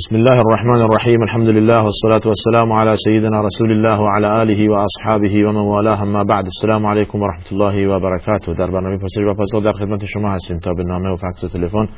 [0.00, 5.44] بسم الله الرحمن الرحيم الحمد لله والصلاة والسلام على سيدنا رسول الله وعلى آله وأصحابه
[5.46, 9.72] ومن والاه اما بعد السلام عليكم ورحمة الله وبركاته در برنامه پرسش و پاسخ در
[9.72, 11.88] خدمت شما هستیم تا به نامه و فکس و تلفن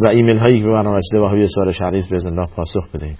[0.00, 3.18] و ایمیل هایی که برنامه رسیده حوی سوال شهریز به الله پاسخ بدهیم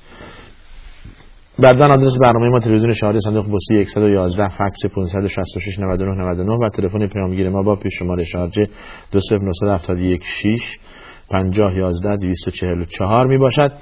[1.58, 7.06] بعدا آدرس برنامه ما تلویزیون شهری صندوق پستی 111 فکس 566 99 99 و تلفن
[7.06, 8.68] پیامگیر ما با پیش شماره شارجه
[9.12, 10.22] 20971
[11.30, 13.72] 50 11 244 می باشد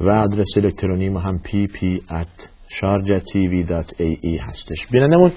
[0.00, 4.86] و آدرس الکترونی ما هم pp at sharjatv.ae هستش.
[4.92, 5.32] بینندمون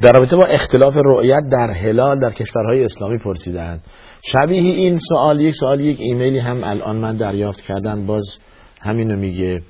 [0.00, 3.80] در رابطه با اختلاف رؤیت در هلال در کشورهای اسلامی پرسیدند.
[4.22, 8.06] شبیه این سوال یک سوال یک ایمیلی هم الان من دریافت کردم.
[8.06, 8.38] باز
[8.80, 9.60] همینو میگه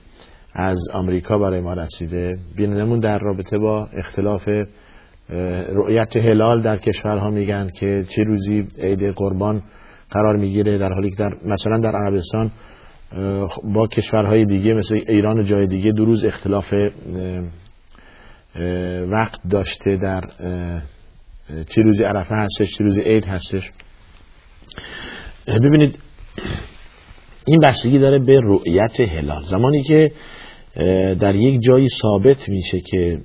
[0.54, 2.38] از آمریکا برای ما رسیده.
[2.56, 4.48] بینندمون در رابطه با اختلاف
[5.68, 9.62] رؤیت هلال در کشورها میگن که چه روزی عید قربان
[10.10, 12.50] قرار می‌گیره در حالی که در مثلا در عربستان
[13.74, 16.74] با کشورهای دیگه مثل ایران و جای دیگه دو روز اختلاف
[19.10, 20.20] وقت داشته در
[21.68, 23.70] چه روزی عرفه هستش چه روزی عید هستش.
[25.62, 25.98] ببینید
[27.46, 29.42] این بستگی داره به رؤیت هلال.
[29.42, 30.10] زمانی که
[31.20, 33.18] در یک جایی ثابت میشه که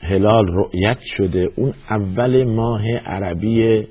[0.00, 3.86] هلال رؤیت شده اون اول ماه عربی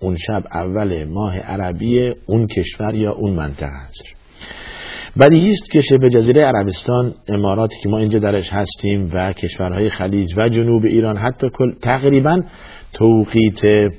[0.00, 4.14] اون شب اول ماه عربی اون کشور یا اون منطقه هستش
[5.20, 10.34] بدیهی است که شبه جزیره عربستان اماراتی که ما اینجا درش هستیم و کشورهای خلیج
[10.38, 12.42] و جنوب ایران حتی کل تقریبا
[12.92, 13.92] توقیت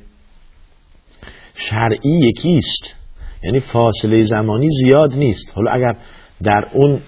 [1.56, 2.96] شرعی یکیست.
[3.44, 5.52] یعنی فاصله زمانی زیاد نیست.
[5.56, 5.96] حالا اگر
[6.44, 7.00] در اون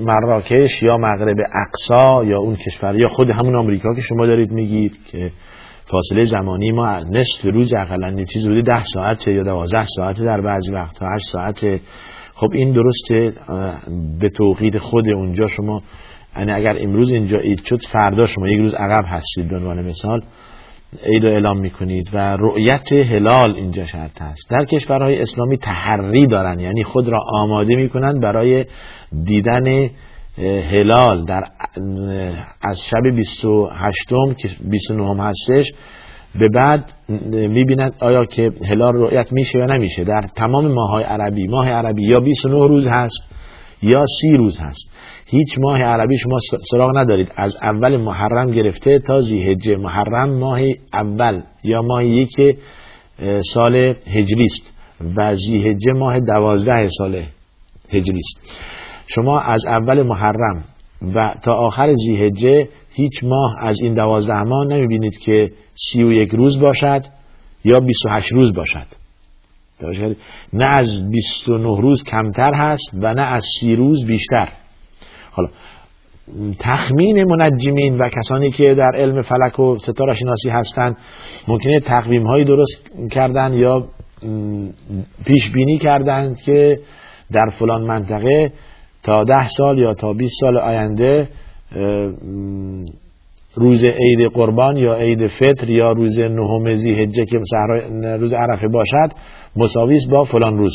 [0.00, 1.36] مراکش یا مغرب
[1.66, 5.30] اقصا یا اون کشور یا خود همون آمریکا که شما دارید میگید که
[5.90, 10.74] فاصله زمانی ما نصف روز اقلا چیز بوده ده ساعته یا دوازده ساعته در بعضی
[10.74, 11.80] وقت هشت ساعته
[12.34, 13.32] خب این درسته
[14.20, 15.82] به توقید خود اونجا شما
[16.36, 20.20] یعنی اگر امروز اینجا عید شد فردا شما یک روز عقب هستید به عنوان مثال.
[21.02, 24.50] عید اعلام می‌کنید و رؤیت هلال اینجا شرط هست.
[24.50, 28.64] در کشورهای اسلامی تحری دارن یعنی خود را آماده می‌کنن برای
[29.24, 29.88] دیدن
[30.48, 31.42] هلال در
[32.62, 34.08] از شب 28
[34.38, 35.72] که 29 هستش
[36.34, 36.92] به بعد
[37.32, 40.04] می‌بینند آیا که هلال رؤیت میشه یا نمیشه.
[40.04, 43.22] در تمام ماهای عربی ماه عربی یا 29 روز هست
[43.82, 44.90] یا 30 روز هست.
[45.26, 46.38] هیچ ماه عربی شما
[46.70, 47.32] سراغ ندارید.
[47.36, 50.60] از اول محرم گرفته تا زیهجه محرم ماه
[50.92, 52.56] اول یا ماه یک
[53.54, 53.76] سال
[54.06, 54.78] هجری است
[55.16, 57.22] و زیهجه ماه دوازده سال
[57.92, 58.79] هجری است
[59.14, 60.64] شما از اول محرم
[61.14, 66.30] و تا آخر زیهجه هیچ ماه از این دوازده ماه نمی‌بینید که سی و یک
[66.30, 67.04] روز باشد
[67.64, 68.86] یا 28 روز باشد.
[70.52, 74.48] نه از 29 روز کمتر هست و نه از سی روز بیشتر.
[75.30, 75.48] حالا
[76.58, 80.96] تخمین منجمین و کسانی که در علم فلک و ستاره شناسی هستند
[81.48, 83.88] ممکنه تقویم هایی درست کردن یا
[85.24, 86.80] پیش بینی کردند که
[87.32, 88.52] در فلان منطقه
[89.02, 91.28] تا ده سال یا تا 20 سال آینده
[93.54, 97.38] روز عید قربان یا عید فطر یا روز نهم هجه که
[98.02, 99.12] روز عرفه باشد
[99.56, 100.74] مساویس با فلان روز.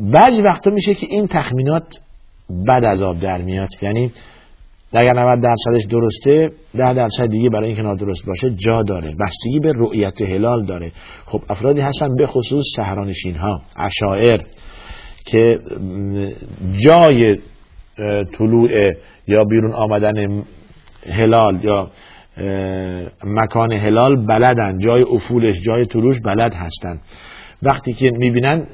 [0.00, 2.00] بعضی وقتا میشه که این تخمینات
[2.68, 3.68] بد از آب در میاد.
[3.82, 4.12] یعنی
[4.92, 9.14] اگر 90 درصدش درسته 10 درصد دیگه برای اینکه نادرست باشه جا داره.
[9.20, 10.92] بستگی به رؤیت هلال داره.
[11.24, 14.40] خب افرادی هستن به خصوص شهرانشین ها اشاعر.
[15.28, 15.58] که
[16.78, 17.36] جای
[18.38, 18.70] طلوع
[19.26, 20.44] یا بیرون آمدن
[21.20, 21.90] هلال یا
[23.24, 27.00] مکان هلال بلدن جای افولش جای طلوعش بلد هستن.
[27.62, 28.66] وقتی که می‌بینن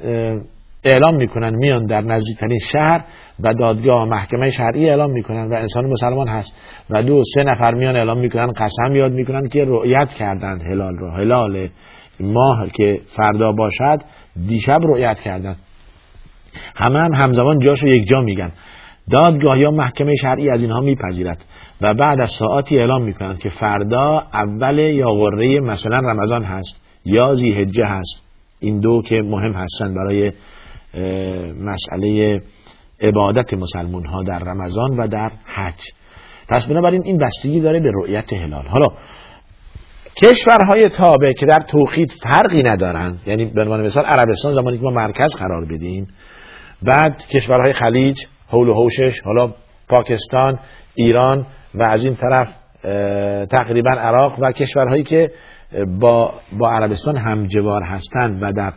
[0.84, 3.04] اعلام می‌کنن میان در نزدیکترین شهر
[3.41, 6.56] و دادگاه محکمه شرعی اعلام می‌کنن و انسان مسلمان هست
[6.91, 11.10] و دو سه نفر میان اعلام می‌کنن قسم یاد می‌کنن که رؤیت کردند هلال رو.
[11.10, 11.69] هلال
[12.21, 13.98] ماه که فردا باشد
[14.48, 15.56] دیشب رؤیت کردند.
[16.77, 18.53] همه هم همزمان جاشو یک جا میگن.
[19.10, 21.45] دادگاه یا محکمه شرعی از اینها میپذیرد
[21.80, 27.34] و بعد از ساعتی اعلام می‌کنند که فردا اول یا غره مثلا رمضان هست یا
[27.34, 28.24] زیهجه هست.
[28.60, 30.33] این دو که مهم هستند برای
[31.60, 32.41] مسئله
[33.01, 35.80] عبادت مسلمون ها در رمضان و در حج.
[36.48, 38.66] پس بنابراین این بستگی داره به رؤیت هلال.
[38.66, 38.86] حالا
[40.22, 44.91] کشورهای تابع که در توقیت فرقی ندارند یعنی به عنوان مثال عربستان زمانی که ما
[44.91, 46.06] مرکز قرار بدیم
[46.86, 48.16] بعد کشورهای خلیج
[48.48, 49.54] حول و حوشش حالا
[49.89, 50.59] پاکستان
[50.95, 52.48] ایران و از این طرف
[53.51, 55.31] تقریبا عراق و کشورهایی که
[56.01, 58.72] با, با عربستان همجوار هستند و در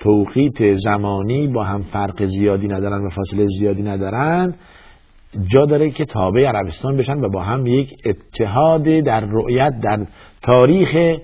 [0.00, 4.54] توقیت زمانی با هم فرق زیادی ندارن و فاصله زیادی ندارن
[5.52, 10.06] جا داره که تابع عربستان بشن و با هم یک اتحاد در رؤیت در
[10.42, 11.18] تاریخ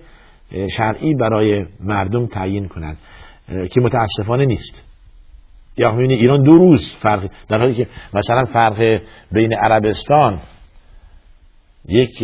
[0.77, 2.97] شرعی برای مردم تعیین کنند
[3.71, 4.92] که متاسفانه نیست.
[5.77, 9.01] یا می‌بینی ایران دو روز فرق در حالی که مثلا فرق
[9.33, 10.39] بین عربستان
[11.89, 12.23] یک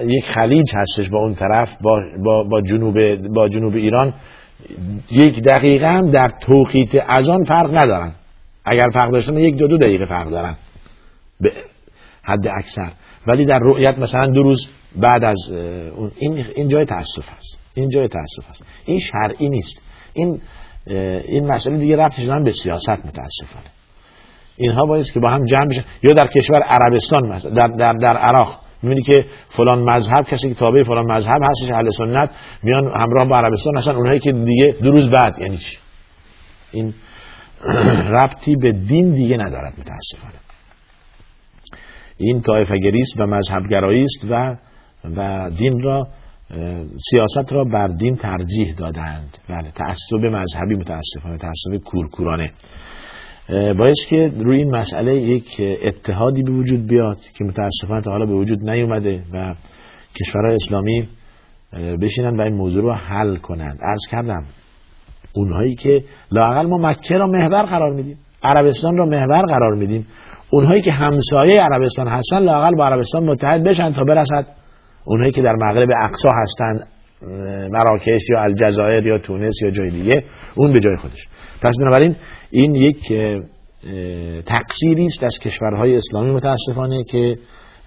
[0.00, 4.14] یک خلیج هستش با اون طرف با, با, با, جنوب با جنوب ایران
[5.10, 8.12] یک دقیقه هم در توقیت از آن فرق ندارن.
[8.64, 10.56] اگر فرق داشتن یک دو دو دقیقه فرق دارن.
[11.40, 11.52] به
[12.22, 12.92] حد اکثر.
[13.26, 15.52] ولی در رؤیت مثلا دو روز بعد از
[16.18, 19.82] این این جای تاسف هست این جای تاسف هست این شرعی نیست.
[20.14, 20.40] این
[20.86, 23.70] این مسئله دیگه ربطش دارن به سیاست متاسفانه.
[24.56, 28.60] اینها باید که با هم جمع بشن یا در کشور عربستان در در در عراق.
[28.82, 32.30] می‌بینی که فلان مذهب کسی که تابع فلان مذهب هستش اهل سنت
[32.62, 33.94] میان همراه با عربستان هستن.
[33.94, 35.76] اونهایی که دیگه دو روز بعد یعنی چی؟
[36.72, 36.94] این
[38.18, 40.40] ربطی به دین دیگه ندارد متاسفانه.
[42.18, 44.56] این طایفگریست و مذهبگرایی است و
[45.16, 46.08] و دین را
[47.10, 52.50] سیاست را بر دین ترجیح دادند بله تعصب مذهبی متاسفانه تعصب کورکورانه.
[53.48, 58.34] باید که روی این مسئله یک اتحادی به وجود بیاد که متاسفانه تا حالا به
[58.34, 59.54] وجود نیومده و
[60.20, 61.08] کشورهای اسلامی
[62.02, 63.78] بشینن و این موضوع رو حل کنند.
[63.82, 64.44] عرض کردم
[65.34, 70.06] اونهایی که لاقل ما مکه را محور قرار میدیم عربستان را محور قرار میدیم
[70.50, 74.46] اونهایی که همسایه عربستان هستن لاقل با عربستان متحد بشن تا برسد.
[75.06, 76.88] اونهایی که در مغرب اقصا هستند
[77.72, 80.24] مراکش یا الجزایر یا تونس یا جای دیگه
[80.56, 81.28] اون به جای خودش.
[81.62, 82.16] پس بنابراین
[82.50, 83.12] این یک
[84.46, 87.36] تقصیری است از کشورهای اسلامی متاسفانه که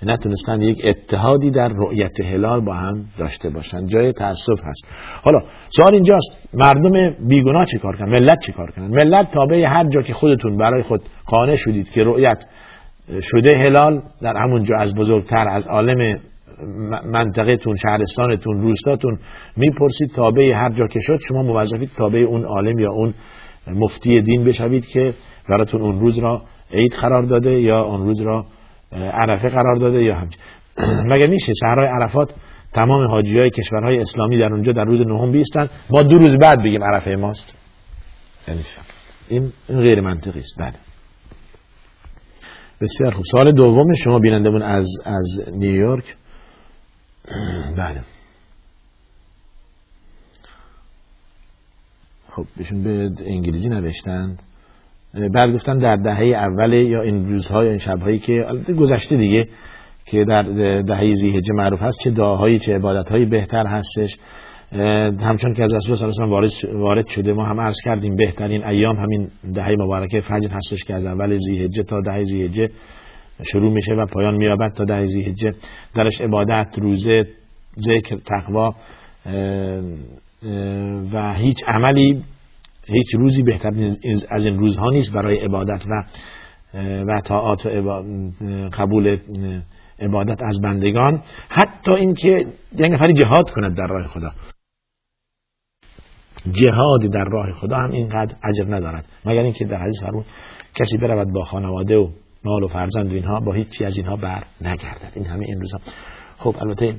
[0.03, 3.89] نتونستند یک اتحادی در رؤیت هلال با هم داشته باشند.
[3.89, 4.87] جای تاسف هست.
[5.23, 5.39] حالا
[5.69, 10.01] سوال اینجاست مردم بیگناه چی کار کنن؟ ملت چی کار کنن؟ ملت تابع هر جا
[10.01, 12.43] که خودتون برای خود قانع شدید که رؤیت
[13.21, 16.19] شده هلال در همون جا از بزرگتر از عالم
[17.05, 19.19] منطقهتون شهرستانتون روستاتون
[19.57, 23.13] می‌پرسید تابع هر جا که شد شما موظفید تابع اون عالم یا اون
[23.67, 25.13] مفتی دین بشوید که
[25.49, 26.41] براتون اون روز را
[26.73, 28.45] عید قرار داده یا اون روز را
[28.91, 30.37] عرفه قرار داده یا همچه
[31.11, 32.33] مگه میشه؟ صحرای عرفات
[32.73, 36.59] تمام حاجی های کشورهای اسلامی در اونجا در روز نهم بیستن؟ ما دو روز بعد
[36.59, 37.57] بگیم عرفه ماست.
[38.47, 38.61] یعنی
[39.29, 40.59] این غیر منطقی است.
[40.59, 40.73] بله.
[42.81, 43.25] بسیار خوب.
[43.25, 46.15] سال دوم شما بینندمون از از نیویورک.
[47.77, 48.01] بله.
[52.29, 54.43] خب بهشون به انگلیسی نوشتند.
[55.33, 58.45] بعد گفتن در دهه اول یا این روزها یا این شبهایی که
[58.79, 59.47] گذشته دیگه
[60.05, 60.43] که در
[60.81, 64.17] دهه زیهجه معروف هست چه دعاهایی چه عبادتهایی بهتر هستش.
[65.21, 68.95] همچون که از رسول صلی الله وارد وارد شده ما هم عرض کردیم بهترین ایام
[68.95, 72.69] همین دهه مبارکه فجر هستش که از اول زیهجه تا دهه زیهجه
[73.43, 75.51] شروع میشه و پایان میابد تا دهه زیهجه
[75.95, 77.27] درش عبادت روزه
[77.79, 78.75] ذکر تقوا
[81.13, 82.23] و هیچ عملی
[82.87, 83.69] هیچ روزی بهتر
[84.29, 86.03] از این روزها نیست برای عبادت و
[87.07, 88.03] و طاعات و
[88.73, 89.17] قبول
[89.99, 91.21] عبادت از بندگان.
[91.49, 92.45] حتی اینکه
[92.77, 94.31] یک نفری جهاد کند در راه خدا.
[96.51, 99.05] جهاد در راه خدا هم اینقدر اجر ندارد.
[99.25, 100.25] مگر اینکه در حدیث فرمود
[100.75, 102.09] کسی برود با خانواده و
[102.43, 105.11] مال و فرزند و اینها با هیچی از اینها بر نگردد.
[105.15, 105.79] این همه این روزها
[106.37, 106.95] خب البته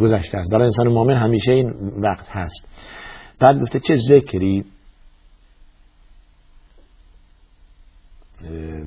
[0.00, 0.50] گذشته است.
[0.50, 1.70] برای انسان مؤمن همیشه این
[2.02, 2.68] وقت هست.
[3.40, 4.64] بعد گفته چه ذکری؟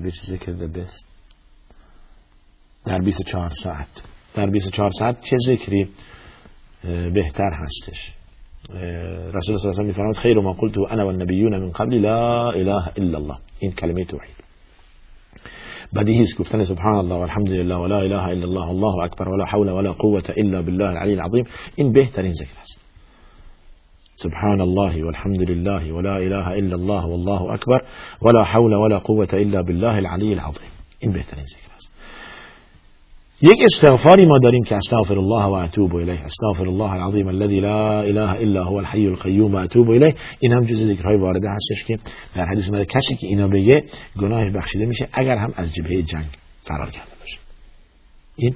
[0.03, 1.03] which ذکر the best
[2.85, 4.03] در 24 ساعت.
[4.33, 5.89] در 24 ساعت چه ذکری؟
[7.13, 8.13] بهتر هستش.
[8.69, 12.87] رسول الله صلی الله علیه و خیر ما قلت انا والنبیون من قبل لا اله
[12.97, 13.37] الا الله.
[13.59, 14.42] این کلمه توحید.
[15.95, 19.69] بدیهی است گفتن سبحان الله والحمد لله ولا إله إلا الله الله اکبر ولا حول
[19.69, 22.79] ولا قوة إلا بالله العلی العظیم این بهترین ذکر است
[24.15, 27.81] سبحان الله والحمد لله ولا إله إلا الله والله اکبر
[28.21, 31.73] ولا حول ولا قوة إلا بالله العلی العظیم این بهترین ذکر
[33.45, 36.21] یک استغفاری ما داریم که استغفر الله و اتوب الیه.
[36.25, 40.15] استغفر الله العظیم الذي لا اله الا هو الحي القیوم و اتوب الیه.
[40.39, 41.99] این هم جز ذکرهای وارده هستش که
[42.35, 43.83] در حدیث اومده کسی که اینا بگه
[44.21, 46.25] گناهش بخشیده میشه اگر هم از جبهه جنگ
[46.67, 47.37] فرار کرده باشه.
[48.35, 48.55] این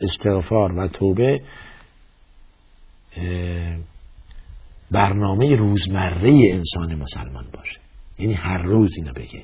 [0.00, 1.40] استغفار و توبه
[4.90, 7.80] برنامه روزمره انسان مسلمان باشه.
[8.18, 9.42] یعنی هر روز اینو بگه.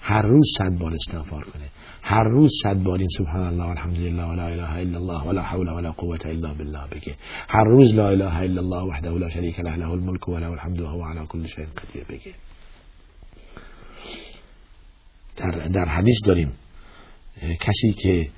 [0.00, 1.68] هر روز صد بار استغفار کنه.
[2.02, 5.90] هر روز صد بار این سبحان الله الحمدلله ولا اله الا الله ولا حول ولا
[5.90, 7.14] قوة الا بالله بگه.
[7.48, 11.02] هر روز لا اله الا الله وحده لا شریک له له الملك وله الحمد وهو
[11.02, 12.34] على كل شيء قدیر بگه.
[15.36, 16.52] در, در حدیث داریم
[17.60, 18.28] کسی که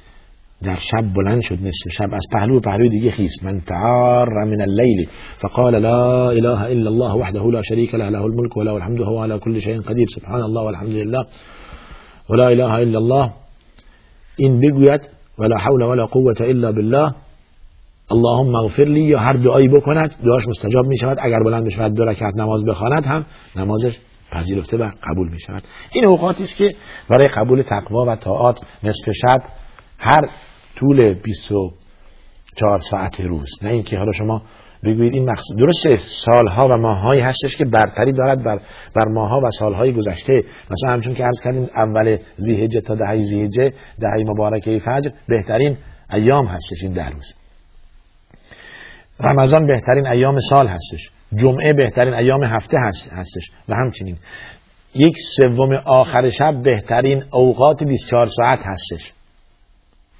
[0.63, 5.09] در شب بلند شد نصف شب از پهلو پهلو دیگه خیست من تعار من اللیل
[5.39, 9.39] فقال لا اله الا الله وحده لا شريك له له الملك وله الحمد وهو على
[9.39, 10.07] كل شيء قدیر.
[10.09, 11.27] سبحان الله والحمد لله
[12.31, 13.33] ولا اله الا الله.
[14.41, 17.15] این بگوید ولا حول ولا قوة الا بالله.
[18.11, 22.05] اللهم اغفر لی یا هر دعایی بکند دعاش مستجاب می شود اگر بلند بشود دو
[22.05, 23.99] رکعت نماز بخواند هم نمازش
[24.33, 26.75] پذیرفته و قبول می شود این اوقاتی است که
[27.11, 29.43] برای قبول تقوا و طاعات نصف شب
[29.99, 30.29] هر
[30.77, 33.49] طول 24 ساعت روز.
[33.63, 34.43] نه اینکه حالا شما
[34.85, 38.61] بگویید این مقصود درسته سالها و ماههایی هستش که برتری دارد بر,
[38.95, 40.45] بر ماهها و سالهای گذشته.
[40.71, 45.77] مثلا همچون که عرض کردیم اول زیهجه تا دهی زیهجه دهی مبارکه فجر بهترین
[46.13, 47.35] ایام هستش این ده روز.
[49.21, 51.11] رمضان بهترین ایام سال هستش.
[51.35, 52.79] جمعه بهترین ایام هفته
[53.13, 54.17] هستش و همچنین.
[54.95, 59.13] یک سوم آخر شب بهترین اوقات 24 ساعت هستش.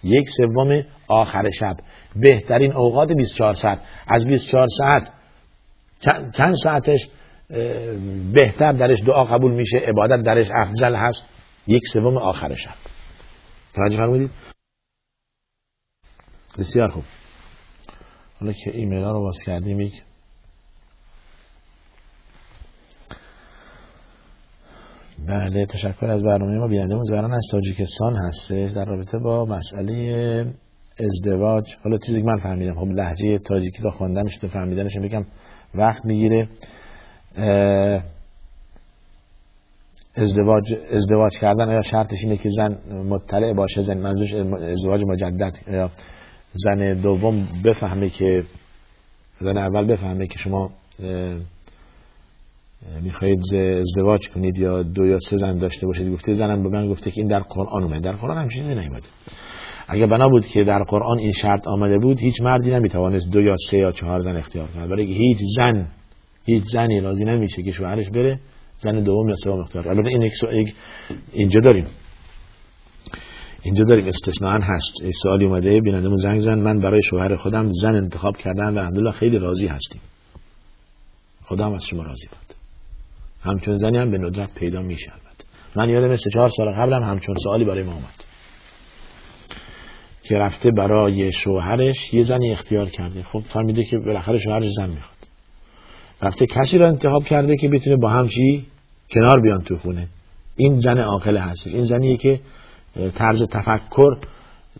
[0.05, 1.77] یک سوم آخر شب.
[2.17, 3.79] بهترین اوقات 24 ساعت.
[4.09, 5.13] از 24 ساعت
[6.33, 7.09] چند ساعتش
[8.33, 11.27] بهتر درش دعا قبول میشه عبادت درش افضل هست.
[11.67, 12.75] یک سوم آخر شب.
[13.75, 14.31] توجه فرمودید؟
[16.59, 17.05] بسیار خوب.
[18.41, 20.03] حالا که ایمیل ها رو باز کردیم یک
[25.29, 26.69] بله تشکر از برنامه ما.
[26.69, 28.71] بیننده زبران از تاجیکستان هستش.
[28.71, 30.55] در رابطه با مسئله
[31.05, 31.77] ازدواج.
[31.85, 35.25] حالا چیزی که من فهمیدم خب لحجه تاجیکی تا خوندنش تو فهمیدنش بگم
[35.75, 36.49] وقت می‌گیره.
[40.15, 45.59] ازدواج ازدواج کردن یا شرطش اینه که زن مطلع باشه؟ زن منظورش ازدواج مجدد.
[45.67, 45.91] یا
[46.53, 48.45] زن دوم بفهمه که
[49.41, 50.71] زن اول بفهمه که شما
[53.03, 53.41] می‌خواهید
[53.81, 57.21] ازدواج کنید یا دو یا سه زن داشته باشید؟ گفته زنم به من گفته که
[57.21, 59.07] این در قرآن اومده در قرآن همچین چیزی نیومده.
[59.93, 63.55] اگر بنا بود که در قرآن این شرط آمده بود هیچ مردی نمی‌توانست دو یا
[63.71, 65.87] سه یا چهار زن اختیار کنه برای هیچ زن
[66.45, 68.41] هیچ زنی راضی نمیشه که شوهرش بره
[68.79, 70.75] زن دوم یا سوم اختیار کنه البته این یک
[71.33, 71.87] اینجا داریم.
[73.63, 74.07] اینجا داریم.
[74.07, 74.93] استثناء هست.
[75.23, 79.39] سوالی اومده بینندمون زنگ زن من برای شوهر خودم زن انتخاب کردم و الحمدلله خیلی
[79.39, 80.01] راضی هستیم.
[81.45, 82.57] خدا هم از شما راضی بود.
[83.43, 85.21] همچون زنی هم به ندرت پیدا می شود
[85.77, 88.30] من یادم مثل چهار سال قبلم همچون سوالی برای ما اومد.
[90.23, 93.23] که رفته برای شوهرش یه زنی اختیار کرده.
[93.23, 95.17] خب فهمیده که بالاخره شوهرش زن می‌خواد.
[96.23, 98.67] رفته کسی رو انتخاب کرده که بتونه با هم چی؟
[99.15, 100.09] کنار بیان تو خونه.
[100.57, 101.75] این زن عاقل هستش.
[101.75, 102.41] این زنیه که
[103.15, 104.11] طرز تفکر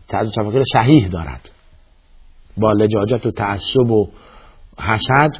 [0.07, 1.49] طرز تفکر صحیح دارد.
[2.57, 4.09] با لجاجت و تعصب و
[4.79, 5.31] حسد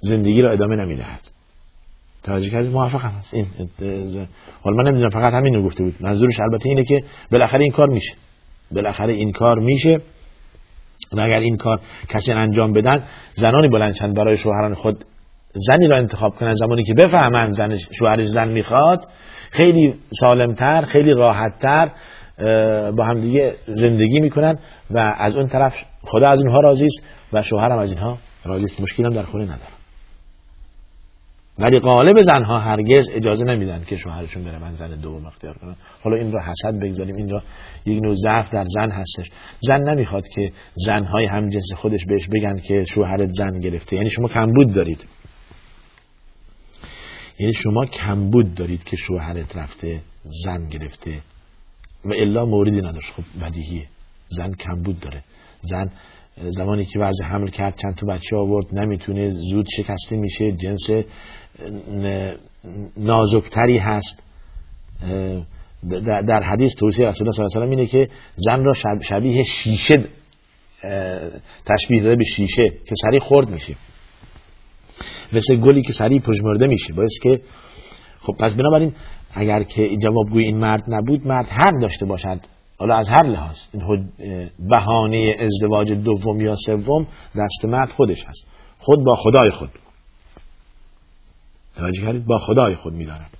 [0.00, 1.30] زندگی را ادامه نمی‌دهد.
[2.22, 3.46] توجه کردید؟ موافقم هست این
[4.62, 5.94] حالا من نمی‌دونم فقط همین رو گفته بود.
[6.00, 8.14] منظورش البته اینه که بالاخره این کار میشه.
[8.74, 10.00] بالاخره این کار میشه.
[11.16, 13.02] و اگر این کار کسی انجام بدن
[13.34, 15.04] زنانی بلندشن برای شوهران خود
[15.54, 19.08] زنی را انتخاب کنن زمانی که بفهمن زن شوهرش زن می‌خواد
[19.50, 21.90] خیلی سالمتر خیلی راحتتر
[22.96, 24.58] با هم دیگه زندگی می‌کنن
[24.90, 27.02] و از اون طرف خدا از اونها راضی است
[27.32, 28.80] و شوهرم از اینها راضی است.
[28.80, 29.81] مشکلی هم در خونه نداره
[31.58, 34.58] ولی غالب زنها هرگز اجازه نمیدن که شوهرشون بره.
[34.58, 37.16] من زن دوم اختیار کنن حالا این را حسد بگذاریم.
[37.16, 37.42] این را
[37.86, 39.30] یک نوع ضعف در زن هستش.
[39.60, 40.52] زن نمی‌خواد که
[40.86, 43.96] زنهای همجنس خودش بهش بگن که شوهرت زن گرفته.
[43.96, 45.04] یعنی شما کمبود دارید.
[47.38, 50.00] یعنی شما کمبود دارید که شوهرت رفته
[50.44, 51.20] زن گرفته.
[52.04, 53.12] و الا موردی نداشت.
[53.12, 53.86] خب بدیهیه.
[54.28, 55.22] زن کمبود داره.
[55.62, 55.90] زن
[56.36, 60.90] زمانی که وضع حمل کرد چند تا بچه آورد نمی‌تونه زود شکسته میشه جنس
[62.96, 64.22] نازکتری هست.
[66.04, 70.04] در حدیث توصیه رسول الله صلی الله علیه و اینه که زن را شبیه شیشه
[71.66, 73.74] تشبیه داده به شیشه که سریع خورد میشه.
[75.32, 76.94] مثل گلی که سریع پژمرده میشه.
[76.94, 77.40] باعث که
[78.20, 78.92] خب پس بنابراین
[79.34, 82.40] اگر که جوابگوی این مرد نبود مرد حق داشته باشد.
[82.78, 84.10] حالا از هر لحاظ این
[84.58, 88.46] بهانه ازدواج دوم یا سوم دست مرد خودش هست.
[88.78, 89.70] خود با خدای خود.
[91.76, 93.30] توجه کردید؟ با خدای خود می‌داند.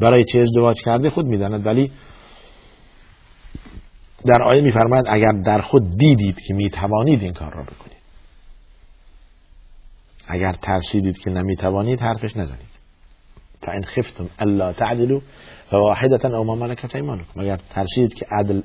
[0.00, 1.92] برای چه ازدواج کرده خود می‌داند ولی
[4.26, 8.02] در آیه میفرماید اگر در خود دیدید که می‌توانید این کار را بکنید.
[10.28, 12.72] اگر ترسیدید که نمی‌توانید حرفش نزنید.
[13.66, 15.20] فان خفتم الا تعدلوا
[15.72, 18.62] فواحدة او ما ملكت ایمانکم اگر ترسید که عدل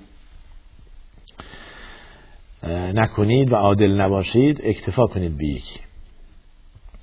[2.94, 5.80] نکنید و عادل نباشید اکتفا کنید به یکی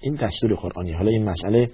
[0.00, 0.92] این دستور قرآنی.
[0.92, 1.70] حالا این مسئله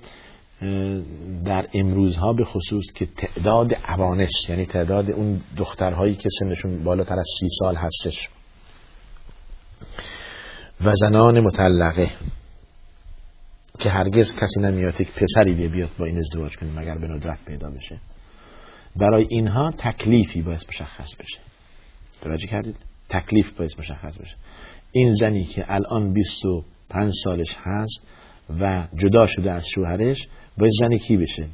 [1.45, 7.27] در امروزها به خصوص که تعداد عوانش یعنی تعداد اون دخترهایی که سنشون بالاتر از
[7.41, 8.29] سی سال هستش
[10.85, 12.11] و زنان مطلقه
[13.79, 17.71] که هرگز کسی نمیاد که پسری بیاد با این ازدواج کنه مگر به ندرت پیدا
[17.71, 18.01] بشه.
[18.97, 21.40] برای اینها تکلیفی باید مشخص بشه.
[22.23, 22.76] توجه کردید؟
[23.09, 24.37] تکلیف باید مشخص بشه.
[24.92, 28.00] این زنی که الان 25 سالش هست
[28.61, 30.26] و جدا شده از شوهرش
[30.59, 31.49] باید زنی کی بشه؟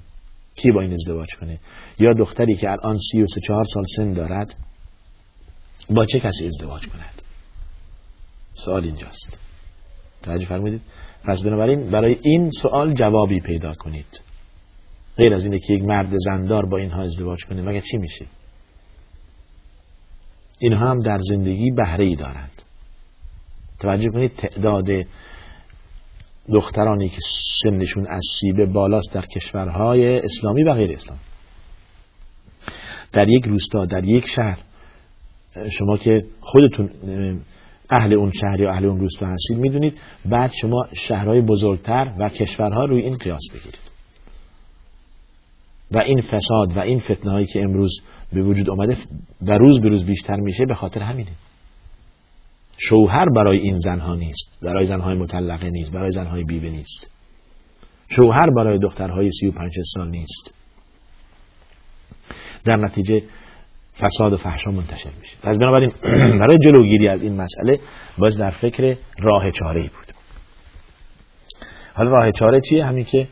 [0.54, 1.60] کی با این ازدواج کنه؟
[1.98, 4.54] یا دختری که الان 33 4 سال سن دارد
[5.90, 7.22] با چه کسی ازدواج کند؟
[8.54, 9.38] سوال اینجاست.
[10.22, 10.80] توجه فرمودید؟
[11.24, 14.20] پس بنابراین برای این سوال جوابی پیدا کنید.
[15.16, 18.26] غیر از اینه که یک مرد زندار با اینها ازدواج کنه مگه چی میشه؟
[20.58, 22.62] اینها هم در زندگی بهره ای دارند.
[23.80, 25.06] توجه کنید تعداد
[26.52, 27.18] دخترانی که
[27.62, 31.18] سنشون از سیبه بالاست در کشورهای اسلامی و غیر اسلام
[33.12, 34.58] در یک روستا در یک شهر
[35.78, 36.90] شما که خودتون
[37.90, 42.84] اهل اون شهر یا اهل اون روستا هستید می‌دونید بعد شما شهرهای بزرگتر و کشورها
[42.84, 43.95] روی این قیاس بگیرید.
[45.90, 48.00] و این فساد و این فتنه هایی که امروز
[48.32, 48.96] به وجود آمده
[49.42, 51.30] و روز به روز بیشتر میشه به خاطر همینه.
[52.78, 57.10] شوهر برای این زنها نیست برای زنهای مطلقه نیست برای زنهای بیوه نیست.
[58.08, 59.52] شوهر برای دخترهای سی و
[59.94, 60.54] سال نیست.
[62.64, 63.22] در نتیجه
[64.00, 65.36] فساد و فحشا منتشر میشه.
[65.42, 65.90] پس بنابراین
[66.40, 67.80] برای جلوگیری از این مسئله
[68.18, 70.16] باز در فکر راه چاره بود.
[71.94, 73.28] حالا راه چاره چیه؟ همین که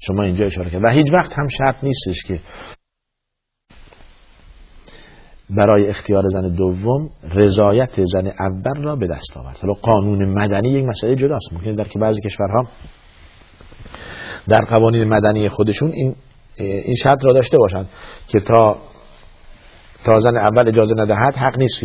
[0.00, 2.40] شما اینجا اشاره کرد و هیچ وقت هم شرط نیستش که
[5.50, 9.58] برای اختیار زن دوم رضایت زن اول را به دست آورد.
[9.62, 11.52] حالا قانون مدنی یک مسئله جداست.
[11.52, 12.68] ممکنه در که بعضی کشورها
[14.48, 16.14] در قوانین مدنی خودشون این
[16.58, 17.88] این شرط را داشته باشند
[18.28, 18.76] که تا
[20.04, 21.80] تا زن اول اجازه ندهد حق نیست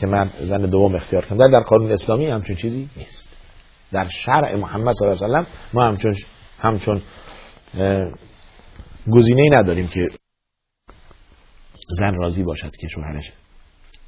[0.00, 3.28] که من زن دوم اختیار کنم در قانون اسلامی همچون چیزی نیست.
[3.92, 5.44] در شرع محمد صلی الله علیه و
[5.74, 6.14] ما همچون
[6.60, 7.02] همچون
[9.10, 10.08] گزینه نداریم که
[11.88, 13.32] زن راضی باشد که شوهرش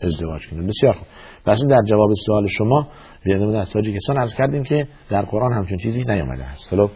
[0.00, 0.62] ازدواج کنه.
[0.62, 1.06] بسیار خوب.
[1.46, 2.88] پس در جواب سوال شما
[3.24, 6.72] بیادم از تاجیکستان از کردیم که در قرآن همچون چیزی نیامده است.
[6.72, 6.90] حالا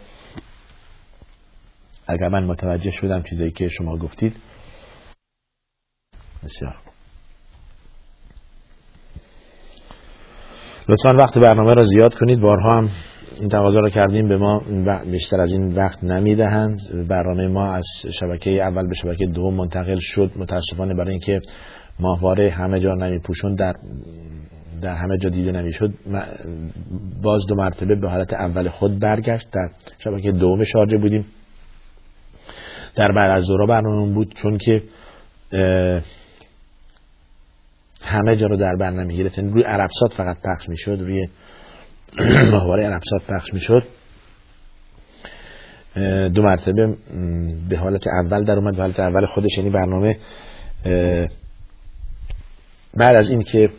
[2.07, 4.35] اگر من متوجه شدم چیزی که شما گفتید
[6.43, 6.75] بسیار
[10.89, 12.39] لطفا وقت برنامه را زیاد کنید.
[12.39, 12.89] بارها هم
[13.39, 14.61] این تقاضا را کردیم به ما
[15.11, 16.79] بیشتر از این وقت نمی‌دهند.
[17.07, 17.85] برنامه ما از
[18.19, 20.31] شبکه اول به شبکه دوم منتقل شد.
[20.35, 21.41] متاسفانه برای اینکه
[21.99, 23.73] ماهواره همه جا نمیپوشون در
[24.81, 25.93] در همه جا دیده نمی‌شد
[27.23, 29.47] باز دو مرتبه به حالت اول خود برگشت.
[29.53, 31.25] در شبکه دوم شارجه بودیم.
[32.95, 34.83] در بعد از دورا برنامه بود چون که
[38.01, 41.27] همه جا رو در بر نمی‌گرفت روی عربسات فقط پخش می‌شد روی
[42.51, 43.83] ماهواره عربسات پخش می‌شد.
[46.33, 46.97] دو مرتبه
[47.69, 50.17] به حالت اول در اومد حالت اول خودش یعنی برنامه
[52.97, 53.69] بعد از این که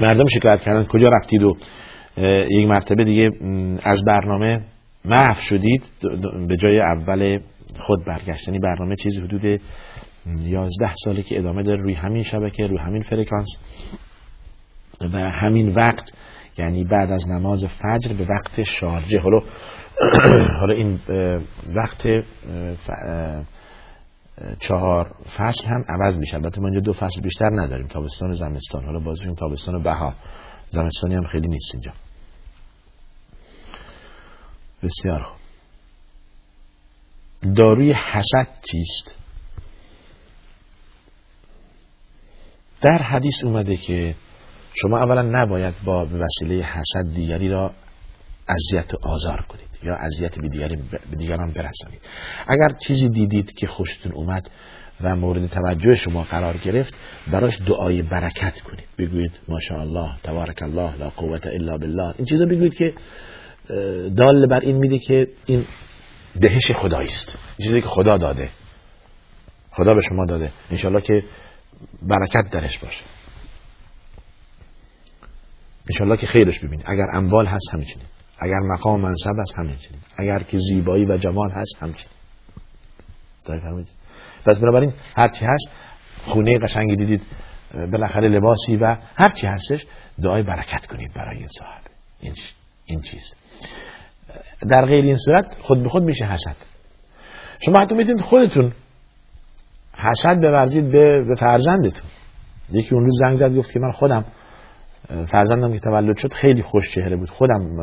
[0.00, 1.56] مردم شکایت کردن کجا رفتید و
[2.50, 3.30] یک مرتبه دیگه
[3.82, 4.60] از برنامه
[5.04, 5.82] محو شدید
[6.48, 7.38] به جای اول
[7.78, 8.48] خود برگشت.
[8.48, 9.60] یعنی برنامه چیزی حدود
[10.40, 13.56] 11 ساله که ادامه داره روی همین شبکه روی همین فرکانس
[15.00, 16.12] و همین وقت
[16.58, 19.20] یعنی بعد از نماز فجر به وقت شارجه.
[19.20, 19.40] حالا
[20.60, 21.00] حالا این
[21.76, 22.02] وقت
[24.60, 26.34] چهار فصل هم عوض میشه.
[26.34, 27.86] البته ما اینجا دو فصل بیشتر نداریم.
[27.86, 28.84] تابستان و زمستان.
[28.84, 30.14] حالا باز تابستان و بها
[30.70, 31.92] زمستانی هم خیلی نیست اینجا.
[34.82, 35.38] بسیار خوب.
[37.54, 39.14] داروی حسد چیست؟
[42.80, 44.14] در حدیث اومده که
[44.82, 47.70] شما اولا نباید با وسیله حسد دیگری را
[48.48, 50.76] اذیت و آزار کنید یا اذیت به دیگری
[51.10, 52.00] به دیگران برسانید.
[52.48, 54.50] اگر چیزی دیدید که خوشتون اومد
[55.00, 56.94] و مورد توجه شما قرار گرفت
[57.32, 58.84] براش دعای برکت کنید.
[58.98, 62.14] بگویید ماشاءالله تبارک الله لا قوت الا بالله.
[62.16, 62.94] این چیزا بگویید که
[64.16, 65.64] دال بر این میده که این
[66.40, 67.38] دهش خدایی است.
[67.62, 68.48] چیزی که خدا داده.
[69.70, 70.52] خدا به شما داده.
[70.70, 71.24] انشالله که
[72.02, 73.17] برکت درش باشه.
[75.90, 78.06] انشالله که خیرش ببینید اگر اموال هست همچنین.
[78.40, 80.00] اگر مقام منصب هست همچنین.
[80.16, 82.14] اگر که زیبایی و جمال هست همچنین.
[84.46, 85.68] پس بنابراین هرچی هست
[86.26, 87.22] خونه قشنگی دیدید
[87.74, 89.86] بالاخره لباسی و هرچی هستش
[90.22, 91.82] دعای برکت کنید برای این صاحب.
[92.20, 92.34] این,
[92.84, 93.34] این چیز.
[94.68, 96.56] در غیر این صورت خود به خود میشه حسد.
[97.66, 98.72] شما حتی می‌تونید خودتون
[99.94, 102.08] حسد بورزید به, به فرزندتون.
[102.70, 104.24] یکی اون روز زنگ زد گفت که من خودم
[105.08, 107.30] فرزندم که تولد شد خیلی خوش چهره بود.
[107.30, 107.76] خودم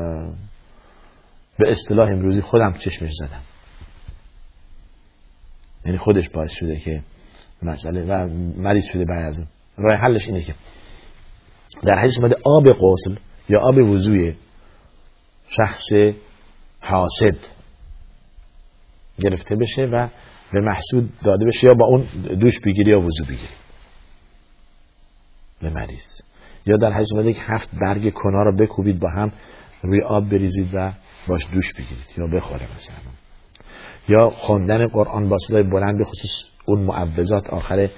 [1.60, 3.42] به اصطلاح امروزی خودم چشمش زدم.
[5.86, 7.02] یعنی خودش باعث شده که
[7.64, 9.48] مسئله و مریض شده بعد از اون.
[9.78, 10.56] راه حلش اینه که
[11.84, 13.16] در حدیث اومده آب غسل
[13.50, 14.36] یا آب وضوی
[15.48, 15.86] شخص
[16.82, 17.38] حاسد
[19.20, 20.08] گرفته بشه و
[20.54, 22.02] به محسود داده بشه یا با اون
[22.40, 23.54] دوش بگیری یا وضو بگیری
[25.62, 26.22] به مریض.
[26.65, 29.32] یا در اومده که هفت برگ کنا رو بکوبید با هم
[29.84, 30.91] روی آب بریزید و
[31.28, 33.12] باش دوش بگیرید یا بخوره مثلا.
[34.08, 36.32] یا خواندن قرآن با صدای بلند خصوص
[36.65, 37.49] اون معوضات.
[37.49, 37.89] آخر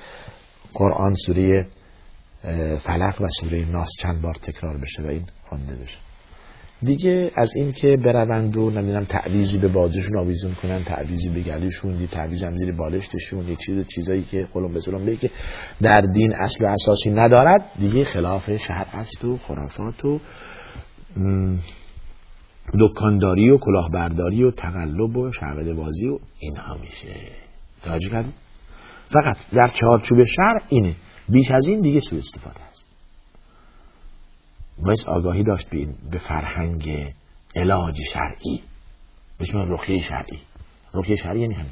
[0.74, 1.68] قرآن سوره
[2.84, 5.98] فلق و سوره ناس چند بار تکرار بشه و این خوانده بشه.
[6.84, 11.94] دیگه از این که بروند و نمی‌دونم تعویزی به بازشون آویزون کنن تعویزی به گلیشون
[11.94, 15.30] دی تعویز هم زیر بالشتشون یه چیز چیزایی که قلم به سلم که
[15.82, 20.20] در دین اصل و اساسی ندارد دیگه خلاف شهر است و خرافات و
[22.80, 27.14] دکانداری و کلاهبرداری و تقلب و شعبده بازی و اینها میشه.
[27.84, 28.24] توجه
[29.10, 30.96] فقط در چارچوب شهر اینه.
[31.30, 32.67] بیش از این دیگه سوء استفاده.
[34.86, 37.14] باید آگاهی داشت به, به فرهنگ
[37.56, 38.62] علاج شرعی.
[39.40, 40.40] بهش من رقیه شرعی.
[40.94, 41.72] رقیه شرعی یعنی همین.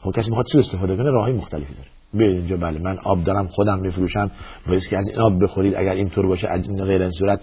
[0.00, 1.88] خب کسی می‌خواد سو استفاده کنه راهی مختلفی داره.
[2.14, 4.30] به اینجا بله من آب دارم خودم بفروشم.
[4.68, 7.40] باید که از این آب بخورید اگر اینطور باشه از این غیر این صورت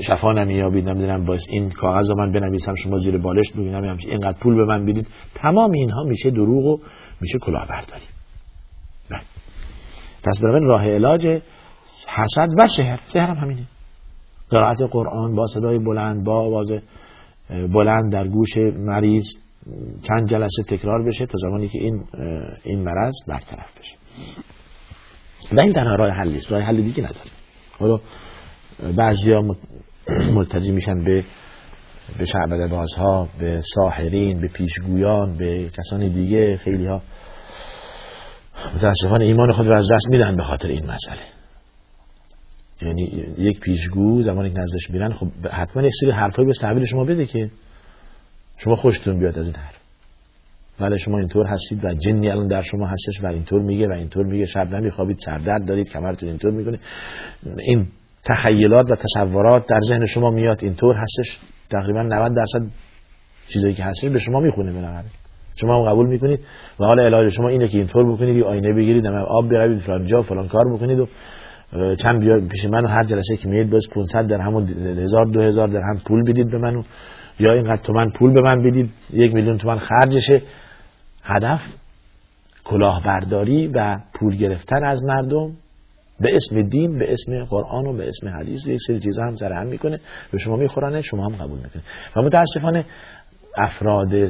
[0.00, 4.54] شفا نمیابید نمی‌دونم باید این کاغذ رو من بنویسم شما زیر بالش بگیرم اینقدر پول
[4.54, 5.06] به من بدید.
[5.34, 6.78] تمام اینها میشه دروغ و
[7.20, 8.04] میشه کلاهبرداری.
[9.10, 9.20] بله.
[10.24, 11.26] پس برای راه علاج
[12.16, 13.62] حسد و شهر شهر هم همینه.
[14.50, 16.72] قرائت قرآن با صدای بلند با آواز
[17.50, 19.26] بلند در گوش مریض
[20.02, 22.04] چند جلسه تکرار بشه تا زمانی که این
[22.62, 23.96] این مرض برطرف بشه.
[25.52, 27.30] و این تنها راه حلی است راه حل دیگه نداره.
[27.78, 28.00] حالا
[28.96, 29.42] بعضیا
[30.34, 31.24] ملتزم میشن به
[32.18, 36.56] به شعبده بازها به ساحرین به پیشگویان به کسان دیگه.
[36.56, 37.02] خیلی ها
[38.74, 41.37] متاسفانه ایمان خود را از دست میدن به خاطر این مسئله.
[42.82, 43.02] یعنی
[43.38, 47.24] یک پیشگو زمانی که نزدش میرن خب حتما یک سری حرفایی به تحویل شما بده
[47.24, 47.50] که
[48.56, 49.78] شما خوشتون بیاد از این حرف.
[50.80, 54.26] ولی شما اینطور هستید و جنی الان در شما هستش و اینطور میگه و اینطور
[54.26, 54.46] میگه.
[54.46, 56.78] شب نمیخوابید سردرد دارید کمرتون اینطور می‌کنه.
[57.58, 57.86] این
[58.24, 61.38] تخیلات و تصورات در ذهن شما میاد اینطور هستش.
[61.70, 62.66] تقریبا 90 درصد
[63.48, 65.04] چیزایی که هستش به شما می‌خونه بالاخره
[65.54, 66.40] شما هم قبول می‌کنید.
[66.80, 70.22] و حالا علاج شما اینه که اینطور بکنید یا آینه بگیرید آب بروید فلان جا
[70.22, 71.08] فلان کار بکنید و
[71.72, 76.00] چند بیا پیش من هر جلسه که میید باز 500 درهم و 1000 2000 درهم
[76.06, 76.82] پول بدید به منو
[77.40, 80.42] یا اینقدر تومن پول به من بدید یک میلیون تومن خرجشه.
[81.24, 81.60] هدف
[82.64, 85.52] کلاهبرداری و پول گرفتن از مردم
[86.20, 88.66] به اسم دین به اسم قرآن و به اسم حدیث.
[88.66, 90.00] یک سری چیزا هم سر هم می‌کنه.
[90.32, 91.82] به شما میخورنه شما هم قبول می‌کنه
[92.16, 92.84] و متاسفانه
[93.58, 94.28] افراد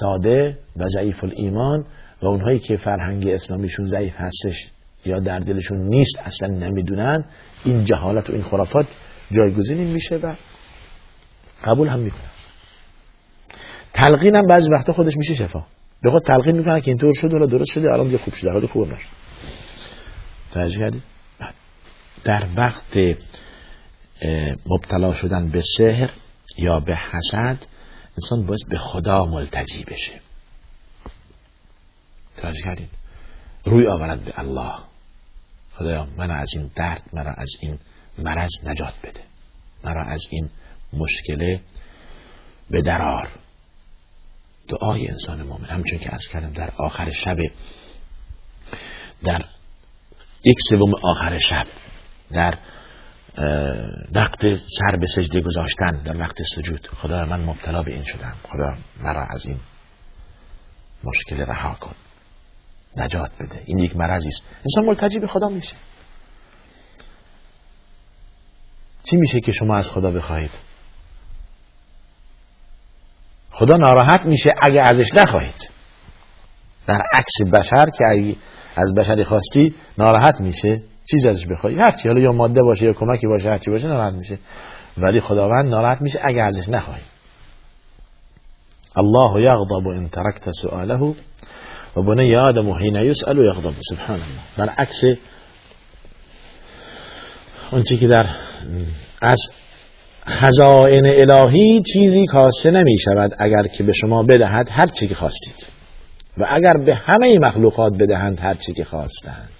[0.00, 1.84] ساده و ضعیف الایمان
[2.22, 4.70] و اونهایی که فرهنگ اسلامیشون ضعیف هستش
[5.06, 7.24] یا در دلشون نیست اصلا نمی‌دونن.
[7.64, 8.86] این جهالت و این خرافات
[9.30, 10.34] جایگزین میشه و
[11.64, 12.30] قبول هم می‌کنن.
[13.94, 15.66] تلقین هم بعضی وقتا خودش میشه شفا.
[16.02, 18.66] به خود تلقین می‌کنن که اینطور شد ولی درست شده الان دیگه خوب شده حالا
[18.66, 19.08] خوب نشد.
[20.52, 21.02] توجه کردید؟
[22.24, 22.98] در وقت
[24.66, 26.10] مبتلا شدن به سحر
[26.58, 27.58] یا به حسد
[28.18, 30.12] انسان باید به خدا ملتجی بشه.
[32.36, 32.90] توجه کردید؟
[33.64, 34.74] روی آورد به الله.
[35.78, 37.78] خدایا من از این درد مرا از این
[38.18, 39.20] مرض نجات بده.
[39.84, 40.50] مرا از این
[40.92, 41.60] مشکله
[42.70, 43.28] به درار.
[44.68, 47.36] دعای انسان مومن همچون که از کردم در آخر شب
[49.24, 49.44] در
[50.44, 51.66] یک سوم آخر شب
[52.30, 52.58] در
[54.12, 56.88] وقت سر به سجده گذاشتن در وقت سجود.
[56.96, 58.36] خدا من مبتلا به این شدم.
[58.48, 59.60] خدا مرا از این
[61.04, 61.94] مشکل رها کن.
[62.96, 63.62] نجات بده.
[63.64, 64.44] این یک مرضی است.
[64.58, 65.76] انسان ملتجی به خدا میشه.
[69.02, 70.50] چی میشه که شما از خدا بخواهید؟
[73.50, 75.70] خدا ناراحت میشه اگه ازش نخواهید.
[76.86, 78.36] در عکس بشر که اگه
[78.76, 83.26] از بشری خواستی ناراحت میشه چیز ازش بخوای هرچی حالا یا ماده باشه یا کمکی
[83.26, 84.38] باشه هرچی باشه ناراحت میشه.
[84.98, 87.02] ولی خداوند ناراحت میشه اگه ازش نخواهی
[88.96, 91.14] الله یغضب ان ترکت سؤاله
[91.96, 95.04] و بنی آدم و حین یسأل و یغضب سبحان الله برعکس
[97.72, 98.26] اونچه که در
[99.22, 99.50] از
[100.28, 105.66] خزائن الهی چیزی کاسته نمی شود اگر که به شما بدهد هر چی که خواستید.
[106.38, 109.50] و اگر به همه مخلوقات بدهند هر چی که خواستند.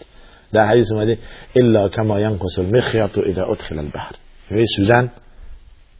[0.52, 1.18] در حدیث اومده
[1.56, 4.12] الا کما ینقص المخیط اذا ادخل البحر.
[4.50, 5.10] یه سوزن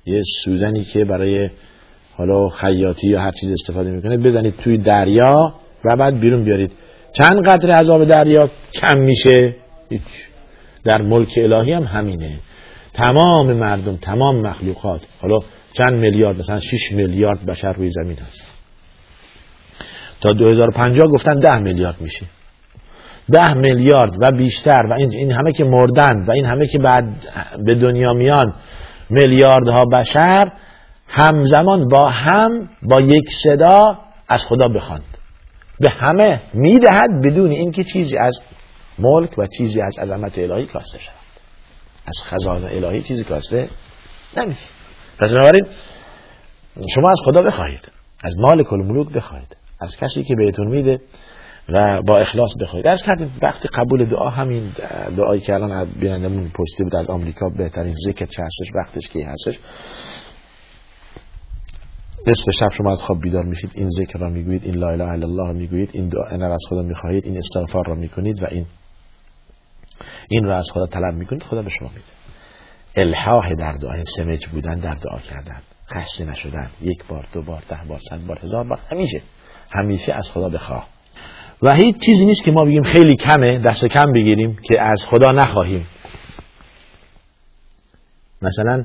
[0.07, 1.51] یه سوزنی که برای
[2.17, 5.55] حالا خیاطی یا هر چیز استفاده می‌کنه بزنید توی دریا
[5.87, 6.73] و بعد بیرون بیارید.
[7.13, 9.55] چند قطره عذاب دریا؟ کم میشه؟
[9.91, 10.03] هیچ.
[10.85, 12.39] در ملک الهی هم همینه.
[12.95, 15.01] تمام مردم تمام مخلوقات.
[15.23, 15.39] حالا
[15.73, 18.47] چند میلیارد؟ مثلا 6 میلیارد بشر روی زمین هست
[20.21, 22.27] تا 2050 گفتن 10 میلیارد میشه.
[23.33, 27.05] 10 میلیارد و بیشتر و این همه که مردن و این همه که بعد
[27.65, 28.55] به دنیا میان
[29.11, 30.53] میلیاردها بشر
[31.09, 35.16] همزمان با هم با یک صدا از خدا بخواند.
[35.81, 38.41] به همه می‌دهد بدون اینکه چیزی از
[38.99, 41.15] ملک و چیزی از عظمت الهی کاسته شود.
[42.07, 43.69] از خزانه الهی چیزی کاسته
[44.37, 44.69] نمیشه.
[45.19, 45.67] پس بنابراین
[46.95, 47.93] شما از خدا بخواهید.
[48.25, 49.57] از مالک الملوک بخواهید.
[49.81, 51.01] از کسی که بهتون میده
[51.69, 52.89] و با اخلاص بخواهید.
[52.89, 54.73] از کردیم وقتی قبول دعا همین
[55.17, 59.59] دعایی که الان بینندمون پستی بود از آمریکا بهترین ذکر چه هستش وقتش که هستش.
[62.27, 63.71] نصف شب شما از خواب بیدار میشید.
[63.75, 66.61] این ذکر را می‌گویید این لا اله الا الله را می‌گویید این دعا را از
[66.69, 68.67] خدا می‌خواهید این استغفار را می‌کنید و این
[70.29, 72.05] این را از خدا طلب می‌کنید خدا به شما میده.
[72.97, 75.63] الحاح در دعا سمج بودن در دعا کردن.
[75.91, 76.71] خسته نشدن.
[76.83, 79.23] یک بار دو بار ده بار صد بار هزار بار همیشه
[79.71, 80.89] همیشه از خدا بخواه.
[81.63, 85.33] و هیچ چیزی نیست که ما بگیم خیلی کمه دست کم بگیریم که از خدا
[85.33, 85.87] نخواهیم.
[88.43, 88.85] مثلا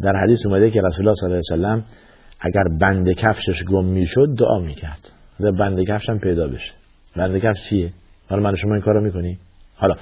[0.00, 1.84] در حدیث اومده که رسول الله صلی الله علیه وسلم
[2.44, 5.12] اگر بند کفشش گم می‌شد دعا می‌کرد.
[5.40, 6.72] بند کفش هم پیدا بشه.
[7.16, 7.92] بند کفش چیه؟
[8.30, 9.38] حالا من شما این کارو می‌کنی
[9.76, 9.94] حالا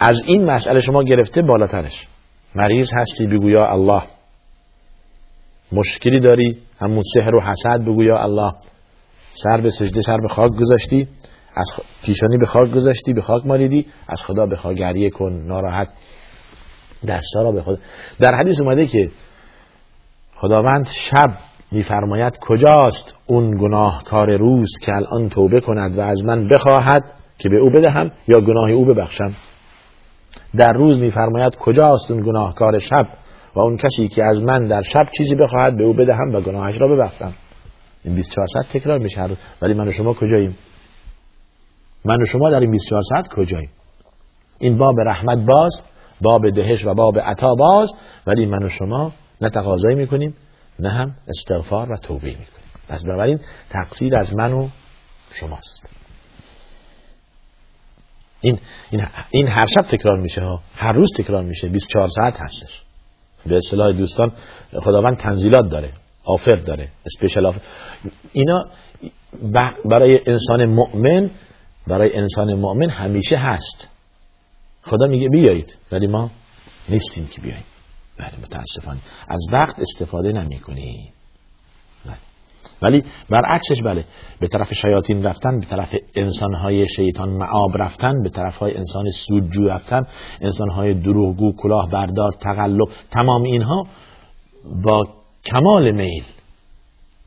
[0.00, 2.06] از این مسئله شما گرفته بالاترش.
[2.54, 4.02] مریض هستی بگو یا الله.
[5.72, 8.52] مشکلی داری؟ همون سحر و حسد بگو یا الله.
[9.32, 11.08] سر به سجده سر به خاک گذاشتی.
[11.56, 11.70] از
[12.02, 13.86] پیشانی به خاک گذاشتی به خاک مالیدی.
[14.08, 15.88] از خدا به گریه کن ناراحت.
[17.08, 17.76] دستا را به خدا.
[18.20, 19.10] در حدیث اومده که
[20.36, 21.30] خداوند شب
[21.74, 27.04] میفرماید کجاست اون گناهکار روز که الان توبه کند و از من بخواهد
[27.38, 29.32] که به او بدهم یا گناه او ببخشم؟
[30.56, 33.06] در روز میفرماید کجاست اون گناهکار شب
[33.56, 36.80] و اون کسی که از من در شب چیزی بخواهد به او بدهم و گناهش
[36.80, 37.32] را ببخشم
[38.04, 39.30] این 24 ساعت تکرار میشه هر
[39.62, 40.56] ولی من و شما کجاییم؟
[42.04, 43.70] من و شما در این 24 ساعت کجاییم؟
[44.58, 45.82] این باب رحمت باز
[46.20, 47.92] باب دهش و باب عطا باز
[48.26, 50.34] ولی من و شما نه تقاضایی می‌کنیم
[50.78, 52.48] نه هم استغفار و توبه می‌کنیم
[52.88, 54.68] پس بنابراین تقصیر از من و
[55.40, 55.86] شماست.
[58.40, 58.58] این,
[58.90, 60.62] این, این هر شب تکرار میشه ها.
[60.74, 61.68] هر روز تکرار میشه.
[61.68, 62.82] 24 ساعت هستش.
[63.46, 64.32] به اصطلاح دوستان
[64.82, 65.92] خداوند تنزیلات داره.
[66.24, 66.88] آفر داره.
[67.06, 67.60] اسپیشل آفر.
[68.32, 68.64] اینا
[69.84, 71.30] برای انسان مؤمن
[71.86, 73.88] برای انسان مؤمن همیشه هست.
[74.82, 75.76] خدا میگه بیایید.
[75.92, 76.30] ولی ما
[76.88, 77.64] نیستیم که بیاییم.
[78.18, 79.00] بله متاسفانه.
[79.28, 81.12] از وقت استفاده نمی کنی
[82.06, 82.16] بله.
[82.82, 84.04] ولی برعکسش بله
[84.40, 89.68] به طرف شیاطین رفتن به طرف انسانهای شیطان معاب رفتن به طرف های انسان سودجو
[89.68, 90.02] رفتن
[90.40, 93.86] انسانهای دروغگو کلاه بردار تقلب تمام اینها
[94.84, 95.02] با
[95.44, 96.24] کمال میل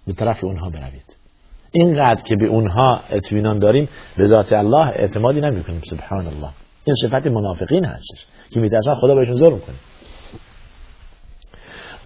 [0.07, 1.15] به طرف اونها بروید.
[1.71, 6.49] اینقدر که به اونها اطمینان داریم به ذات الله اعتمادی نمی کنیم سبحان الله.
[6.83, 9.75] این صفت منافقین هستش که میترسن خدا بهشون ظلم کنه.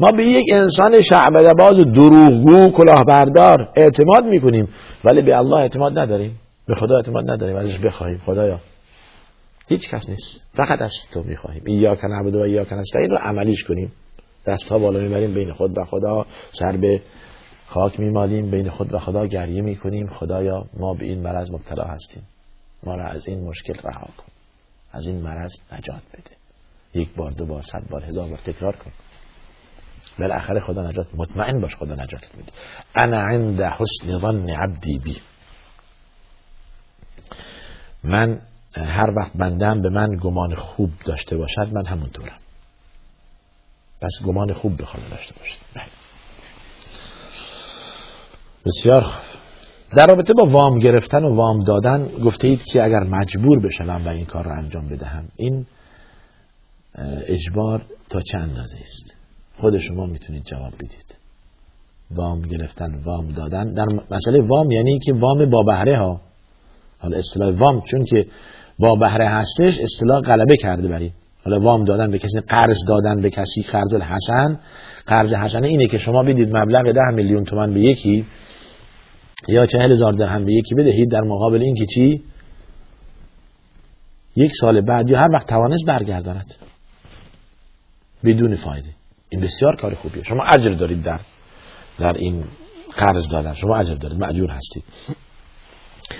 [0.01, 4.67] ما به یک انسان شعبده باز دروغگو کلاهبردار اعتماد می‌کنیم
[5.03, 6.39] ولی به الله اعتماد نداریم.
[6.67, 8.21] به خدا اعتماد نداریم ازش بخواهیم.
[8.25, 8.59] خدایا.
[9.67, 10.43] هیچ کس نیست.
[10.53, 11.63] فقط از تو می‌خواهیم.
[11.67, 13.91] یا کن عبد و یا کن این رو عملیش کنیم.
[14.45, 16.25] دست ها بالا می‌بریم بین خود و خدا.
[16.51, 17.01] سر به
[17.67, 20.07] خاک میمالیم بین خود و خدا گریه می‌کنیم.
[20.07, 22.23] خدایا ما به این مرض مبتلا هستیم.
[22.83, 24.31] ما را از این مشکل رها کن.
[24.91, 26.35] از این مرض نجات بده.
[26.93, 28.91] یک بار دو بار صد بار هزار بار تکرار کن.
[30.19, 32.51] بالاخره خدا نجات مطمئن باش خدا نجات میده.
[32.95, 35.17] انا عند حسن ظن عبدی بی.
[38.03, 38.41] من
[38.75, 42.37] هر وقت بندم به من گمان خوب داشته باشد من همونطورم.
[44.01, 45.85] پس گمان خوب به خدا داشته باشد بله.
[48.65, 49.11] بسیار
[49.97, 54.09] در رابطه با وام گرفتن و وام دادن گفته اید که اگر مجبور بشم و
[54.09, 55.65] این کار را انجام بدهم این
[57.27, 59.20] اجبار تا چند اندازه است؟
[59.61, 61.17] خود شما می‌تونید جواب بدید.
[62.15, 63.73] وام گرفتن وام دادن.
[63.73, 66.21] در مسئله وام یعنی که وام با بهره ها.
[66.99, 68.25] حالا اصطلاح وام چون که
[68.79, 71.11] با بهره هستش اصطلاح غلبه کرده بر این.
[71.45, 74.59] حالا وام دادن به کسی قرض دادن به کسی قرض الحسن.
[75.07, 78.25] قرض حسنه اینه که شما بدید مبلغ ده میلیون تومن به یکی
[79.47, 82.23] یا چهل هزار درهم به یکی بدهید در مقابل این که چی؟
[84.35, 86.53] یک سال بعد یا هر وقت توانست برگرداند.
[88.23, 89.00] بدون فایده.
[89.31, 90.23] این بسیار کار خوبیه.
[90.23, 91.19] شما اجر دارید در
[91.99, 92.43] در این
[92.97, 93.53] قرض دادن.
[93.53, 94.19] شما اجر دارید.
[94.19, 94.83] معجور هستید.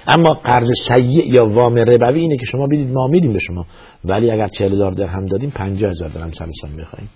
[0.07, 3.65] اما قرض سیع یا وام ربوی اینه که شما بدید ما میدیم به شما.
[4.05, 7.09] ولی اگر 40 هزار درهم دادیم 50 هزار درهم سرسان می‌خوایم.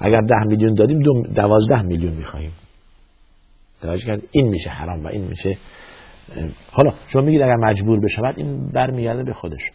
[0.00, 0.98] اگر 10 میلیون دادیم
[1.34, 2.52] 12 میلیون می‌خوایم.
[3.82, 5.56] توجه کرد این میشه حرام و این میشه
[6.72, 9.70] حالا شما میگید اگر مجبور بشود این برمیگرده به خودش.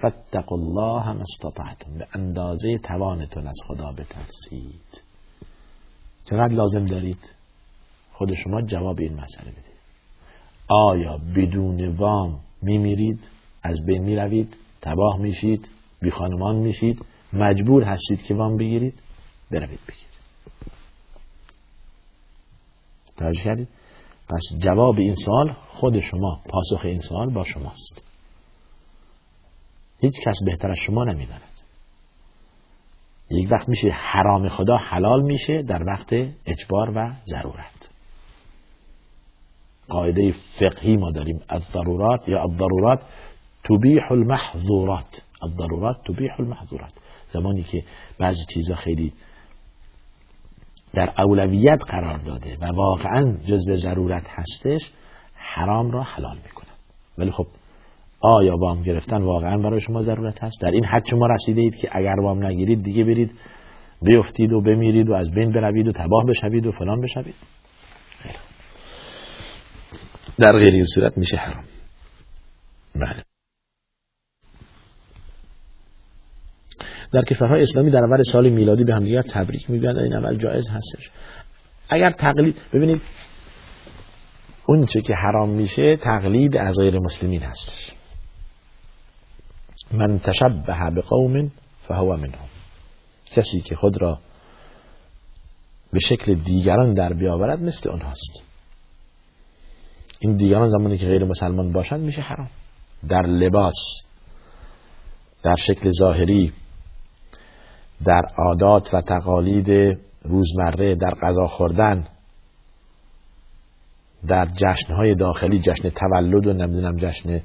[0.00, 1.98] فاتقوا الله هم استطعتم.
[1.98, 5.02] به اندازه توانتون از خدا بترسید.
[6.24, 7.32] چقدر لازم دارید
[8.12, 9.78] خود شما جواب این مسئله بدید؟
[10.68, 13.28] آیا بدون وام میمیرید؟
[13.62, 15.68] از بین می‌روید؟ تباه میشید؟
[16.02, 18.94] بی خانمان میشید؟ مجبور هستید که وام بگیرید؟
[19.50, 20.08] بروید بگیرید.
[23.16, 23.68] توجه کردید؟
[24.28, 28.07] پس جواب این سوال خود شما پاسخ این سوال با شماست.
[30.00, 31.42] هیچ کس بهتر از شما نمی‌داند.
[33.30, 36.12] یک وقت میشه حرام خدا حلال میشه در وقت
[36.46, 37.90] اجبار و ضرورت.
[39.88, 43.04] قاعده فقهی ما داریم الضرورات یا الضرورات
[43.64, 45.24] تبیح المحظورات.
[45.42, 46.92] الضرورات تبیح المحظورات.
[47.32, 47.84] زمانی که
[48.18, 49.12] بعضی چیزا خیلی
[50.92, 54.90] در اولویت قرار داده و واقعا جزء ضرورت هستش
[55.34, 56.74] حرام را حلال می‌کنن.
[57.18, 57.46] ولی خب
[58.20, 61.88] آیا وام گرفتن واقعا برای شما ضرورت هست؟ در این حد شما رسیده اید که
[61.92, 63.30] اگر وام نگیرید دیگه برید
[64.02, 67.34] بیفتید و بمیرید و از بین بروید و تباه بشوید و فلان بشوید.
[70.38, 71.64] در غیر این صورت میشه حرام.
[72.94, 73.22] بله.
[77.12, 81.10] در کشورهای اسلامی در اول سال میلادی به همدیگر تبریک میگن این عمل جایز هستش.
[81.88, 83.00] اگر تقلید ببینید
[84.66, 87.97] اون چه که حرام میشه تقلید از غیر مسلمین هستش.
[89.92, 91.50] من تشبه به قوم
[91.88, 92.48] فهو منهم.
[93.26, 94.18] کسی که خود را
[95.92, 98.42] به شکل دیگران در بیاورد مثل اونهاست.
[100.18, 102.50] این دیگران زمانی که غیر مسلمان باشند میشه حرام.
[103.08, 104.04] در لباس
[105.42, 106.52] در شکل ظاهری
[108.04, 112.08] در عادات و تقالید روزمره در غذا خوردن
[114.28, 117.40] در جشنهای داخلی جشن تولد و نمی‌دونم جشن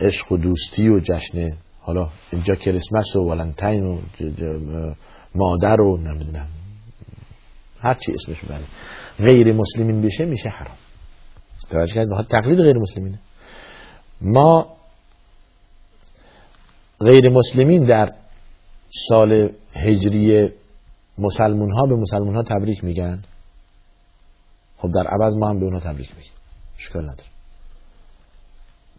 [0.00, 3.98] عشق و دوستی و جشن حالا اینجا کریسمس و ولنتین و
[5.34, 6.48] مادر و نمی‌دونم
[7.80, 8.64] هر چی اسمش بره
[9.18, 10.76] غیر مسلمین بشه میشه حرام.
[11.70, 13.18] توجه کرد تقلید غیر مسلمینه.
[14.20, 14.76] ما
[17.00, 18.12] غیر مسلمین در
[19.08, 20.48] سال هجری
[21.18, 23.22] مسلمون ها به مسلمون ها تبریک میگن.
[24.76, 26.32] خب در عوض ما هم به اونها تبریک میگیم.
[26.78, 27.31] اشکال نداره.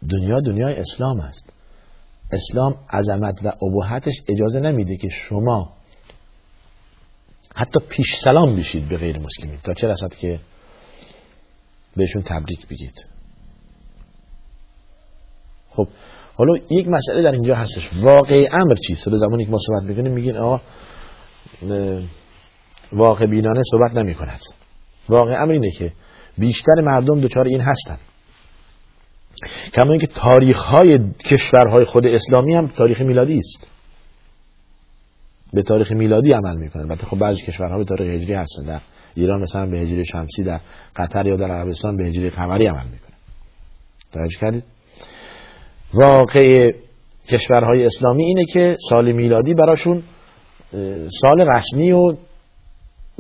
[0.10, 1.54] دنیا دنیای اسلام است.
[2.32, 5.74] اسلام عظمت و ابهتش اجازه نمیده که شما
[7.56, 9.58] حتی پیش سلام بشید به غیر مسلمین.
[9.64, 10.40] تا چه رسد که
[11.96, 13.06] بهشون تبریک بگید؟
[15.70, 15.88] خب
[16.36, 17.90] حالا یک مسئله در اینجا هستش.
[18.02, 20.62] واقع امر چیست؟ به زمانی که ما صحبت می‌کنیم میگین آقا
[22.92, 24.42] واقع بینانه صحبت نمی کند
[25.10, 25.92] واقع امر اینه که
[26.38, 27.98] بیشتر مردم دچار این هستن.
[29.74, 31.00] کما اینکه تاریخ های
[31.32, 33.68] کشورهای خود اسلامی هم تاریخ میلادی است.
[35.54, 36.82] به تاریخ میلادی عمل می‌کنن.
[36.82, 38.66] البته خب بعضی کشورها به تاریخ هجری هستن.
[38.66, 38.82] در
[39.16, 40.60] ایران مثلا به هجری شمسی در
[40.96, 43.18] قطر یا در عربستان به هجری قمری عمل می‌کنن.
[44.14, 44.64] توجه کردید؟
[45.94, 46.72] واقع
[47.32, 50.04] کشورهای اسلامی اینه که سال میلادی براشون
[51.22, 52.16] سال رسمی و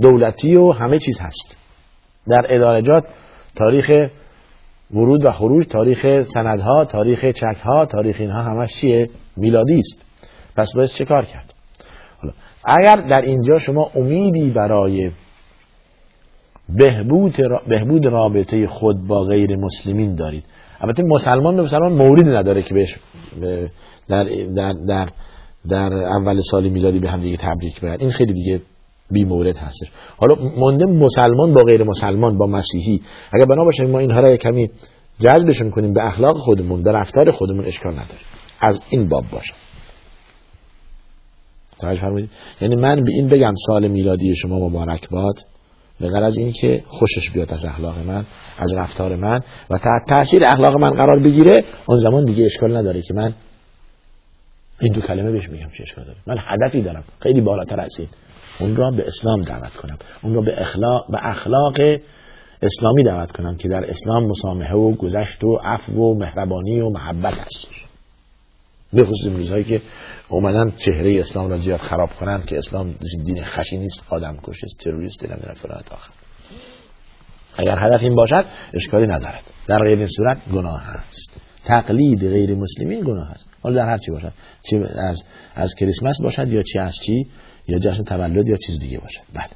[0.02, 1.58] دولتی و همه چیز هست.
[2.28, 3.04] در ادارجات
[3.56, 4.10] تاریخ
[4.91, 10.06] ورود و خروج تاریخ سندها تاریخ چکها تاریخ اینها همش چیه؟ میلادی است.
[10.56, 11.54] پس باید چه کار کرد؟
[12.17, 12.34] حالا
[12.65, 15.12] اگر در اینجا شما امیدی برای
[16.69, 17.36] بهبود,
[17.67, 20.44] بهبود رابطه خود با غیر مسلمین دارید
[20.81, 22.96] البته مسلمان به مسلمان موردی نداره که بهش
[24.10, 24.23] در,
[24.56, 25.10] در, در,
[25.69, 27.98] در اول سال میلادی به هم دیگه تبریک بگن.
[28.00, 28.62] این خیلی دیگه
[29.12, 29.87] بی مورد هستش.
[30.17, 33.01] حالا مونده مسلمان با غیر مسلمان با مسیحی.
[33.33, 34.69] اگر بنا باشه ما اینها را کمی
[35.19, 38.19] جذبشون کنیم به اخلاق خودمون به رفتار خودمون اشکال نداره.
[38.62, 39.54] از این باب باشه.
[41.81, 42.29] توجه فرمایید
[42.62, 45.35] یعنی من به این بگم سال میلادی شما مبارک باد
[45.99, 48.25] به غرض این که خوشش بیاد از اخلاق من
[48.58, 49.39] از رفتار من
[49.69, 53.33] و تحت تاثیر اخلاق من قرار بگیره اون زمان دیگه اشکال نداره که من
[54.79, 56.17] این دو کلمه بهش میگم چه اشکال داره.
[56.27, 57.04] من هدفی دارم.
[57.19, 58.10] خیلی بالاتر از این.
[58.60, 59.97] اون را به اسلام دعوت کنم.
[60.23, 61.75] اون را به اخلاق به اخلاق
[62.62, 67.33] اسلامی دعوت کنم که در اسلام مسامحه و گذشت و عفو و مهربانی و محبت
[67.33, 67.67] هست
[68.93, 69.81] به خصوص روزهایی که
[70.29, 72.95] اومدن چهره اسلام را زیاد خراب کنند که اسلام
[73.25, 76.12] دین خشی نیست آدم کش تروریست نمی‌دونم فلان آخر
[77.58, 79.43] اگر هدف این باشد اشکالی ندارد.
[79.67, 84.12] در غیر این صورت گناه هست تقلید غیر مسلمین گناه هست حالا در هر چی
[84.12, 84.33] باشد
[84.69, 85.23] چی از
[85.56, 87.27] از کریسمس باشد یا چی از چی؟
[87.68, 89.50] یا جشن تولد یا چیز دیگه باشد بله.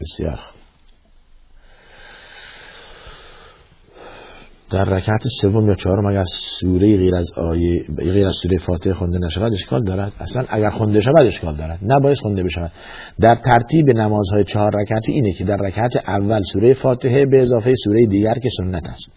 [0.00, 0.40] بسیار
[4.70, 6.24] در رکعت سوم یا چهارم اگر
[6.60, 10.12] سوره غیر از آیه غیر از سوره فاتحه خونده نشود اشکال دارد.
[10.20, 11.78] اصلا اگر خونده شود اشکال دارد.
[11.82, 12.72] نباید خونده بشود.
[13.20, 18.06] در ترتیب نمازهای چهار رکعتی اینه که در رکعت اول سوره فاتحه به اضافه سوره
[18.06, 19.10] دیگر که سنت است.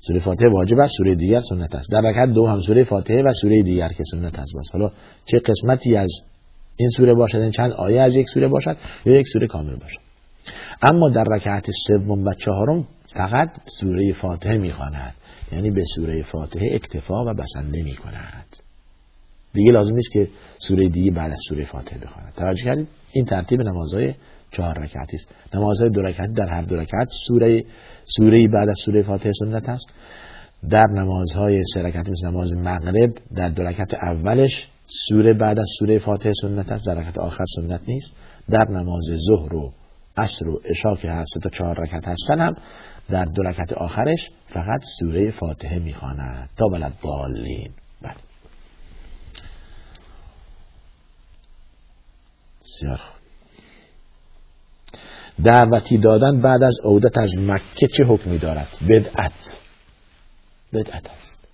[0.00, 1.90] سوره فاتحه واجب است سوره دیگر سنت است.
[1.90, 4.70] در رکعت دو هم سوره فاتحه و سوره دیگر که سنت است باز.
[4.72, 4.90] حالا
[5.24, 6.10] چه قسمتی از
[6.76, 8.76] این سوره باشد این چند آیه از یک سوره باشد
[9.06, 10.00] یا یک سوره کامل باشد.
[10.82, 13.48] اما در رکعت سوم و چهارم فقط
[13.80, 15.14] سوره فاتحه می‌خواند.
[15.52, 18.56] یعنی به سوره فاتحه اکتفا و بسنده می کند
[19.52, 20.28] دیگه لازم نیست که
[20.58, 22.32] سوره دیگه بعد از سوره فاتحه بخواند.
[22.36, 24.14] توجه کردید؟ این ترتیب نمازهای
[24.50, 25.34] چهار رکعتی است.
[25.54, 27.64] نمازهای دو رکعتی در هر دو رکعت سوره
[28.04, 29.86] سوره بعد از سوره فاتحه سنت است.
[30.70, 34.68] در نمازهای سه رکعتی مثل نماز مغرب در دو رکعت اولش
[35.08, 38.16] سوره بعد از سوره فاتحه سنت است در رکعت آخر سنت نیست.
[38.50, 39.72] در نماز ظهر و
[40.16, 42.54] عصر و عشا که هست تا چهار رکعت هستن هم
[43.10, 46.48] در دو رکعت آخرش فقط سوره فاتحه می‌خواند.
[46.56, 47.70] تا بلد بالین.
[48.02, 48.14] بله.
[52.62, 53.00] بسیار
[55.44, 59.58] دعوتی دادن بعد از عودت از مکه چه حکمی دارد؟ بدعت.
[60.72, 61.48] بدعت است.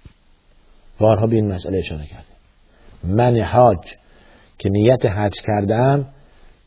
[0.98, 2.34] بارها به این مسئله اشاره کرده
[3.04, 3.78] من حاج
[4.58, 6.06] که نیت حج کردم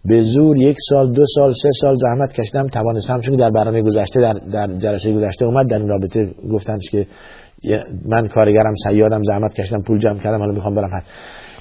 [0.06, 4.22] به زور یک سال دو سال سه سال زحمت کشیدم توانستم چون در برنامه گذشته
[4.22, 7.08] در, در جلسه گذشته اومد در این رابطه گفتم که
[8.06, 11.04] من کارگرم سیادم زحمت کشیدم پول جمع کردم حالا می‌خوام برم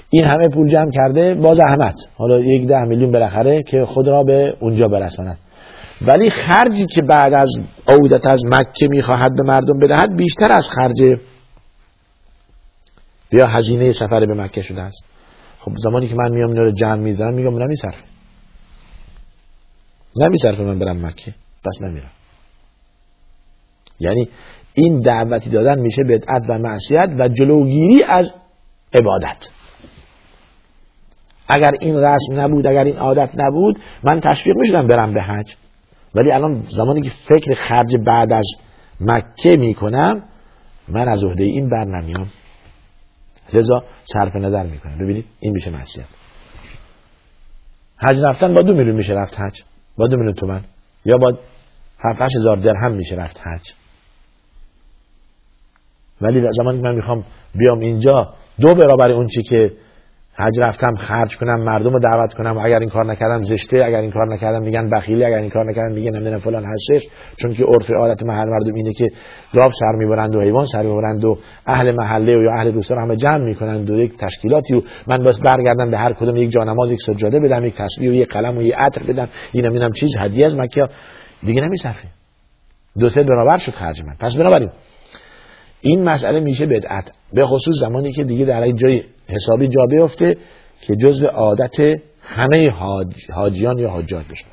[0.09, 1.95] این همه پول جمع کرده با زحمت.
[2.17, 5.37] حالا یک ده میلیون بالاخره که خود را به اونجا برساند.
[6.01, 7.49] ولی خرجی که بعد از
[7.87, 11.19] عودت از مکه می‌خواهد به مردم بدهد بیشتر از خرج
[13.31, 15.03] یا هزینه سفر به مکه شده است.
[15.59, 18.03] خب زمانی که من میام اینا رو جمع می‌زنم میگم نمیصرفه
[20.25, 21.33] نمیصرفه من برم مکه.
[21.65, 22.11] پس نمیرم.
[23.99, 24.29] یعنی
[24.73, 28.33] این دعوتی دادن میشه بدعت و معصیت و جلوگیری از
[28.93, 29.49] عبادت.
[31.47, 35.55] اگر این رسم نبود اگر این عادت نبود من تشویق می‌شدم برم به حج.
[36.15, 38.45] ولی الان زمانی که فکر خرج بعد از
[39.01, 40.23] مکه می‌کنم
[40.87, 42.27] من از عهده این بر نمیام.
[43.53, 43.83] لذا
[44.13, 44.97] صرف نظر می‌کنم.
[44.97, 46.05] ببینید این میشه معصیت.
[47.97, 49.63] حج رفتن با دو میلیون میشه رفت حج؟
[49.97, 50.61] با دو میلیون تومن
[51.05, 51.37] یا با
[51.99, 53.73] هفت هزار درهم میشه رفت حج؟
[56.21, 57.23] ولی زمانی که من می‌خوام
[57.55, 59.71] بیام اینجا دو برابر اون چی که
[60.39, 64.11] حج رفتم خرج کنم مردم رو دعوت کنم اگر این کار نکردم زشته اگر این
[64.11, 67.07] کار نکردم میگن بخیلی اگر این کار نکردم میگن نمی‌دونم فلان هستش.
[67.41, 69.07] چون که عرف عادت محل مردم اینه که
[69.53, 73.15] گاو سر می‌برند و حیوان سر می‌برند و اهل محله و یا اهل روستا همه
[73.15, 77.01] جمع می‌کنند و یک تشکیلاتی و من بس برگردم به هر کدوم یک جانماز یک
[77.01, 79.27] سجاده بدم یک تسبیح و یک قلم و یک عطر بدم.
[79.51, 80.87] این نمی‌دونم چیز هدیه از مکه.
[81.43, 82.07] دیگه نمیصرفه.
[82.99, 84.15] دو سه برابر شد خرج من.
[84.19, 84.69] پس بنابراین
[85.81, 87.11] این مسئله میشه بدعت.
[87.33, 90.37] به خصوص زمانی که دیگه در جای حسابی جا بیفته
[90.81, 91.75] که جزء عادت
[92.21, 94.45] همه حاج، حاجیان یا حاجات بشه.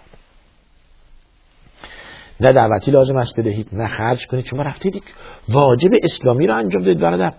[2.41, 4.45] نه دعوتی لازم است بدهید نه خرج کنید.
[4.45, 5.03] شما رفتید
[5.49, 7.33] واجب اسلامی رو انجام دادید برادر.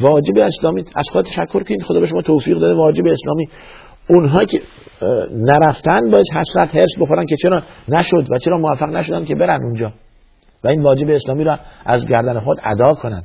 [0.00, 1.82] واجب اسلامی از خود تشکر کنید.
[1.82, 3.48] خدا به شما توفیق داده واجب اسلامی.
[4.08, 4.60] اونها که
[5.30, 9.92] نرفتن باید حسرت هرس بخورن که چرا نشد و چرا موفق نشدن که برن اونجا.
[10.64, 13.24] و این واجب اسلامی را از گردن خود ادا کنند.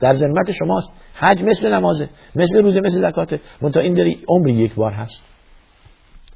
[0.00, 0.92] در ذمت شماست.
[1.14, 3.40] حج مثل نمازه مثل روزه مثل زکاته.
[3.62, 5.24] منتها این داری عمری یک بار هست.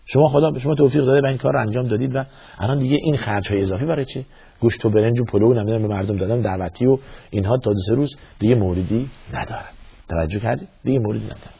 [0.07, 2.25] شما خدا به شما توفیق داده و این کار رو انجام دادید و
[2.59, 4.25] الان دیگه این خرج های اضافی برای چه
[4.61, 6.99] گوشت و برنج و پلو نمی‌دونم به مردم دادن دعوتی و
[7.31, 9.65] اینها تا دو سه روز دیگه موردی نداره.
[10.09, 11.55] توجه کردید دیگه موردی نداره.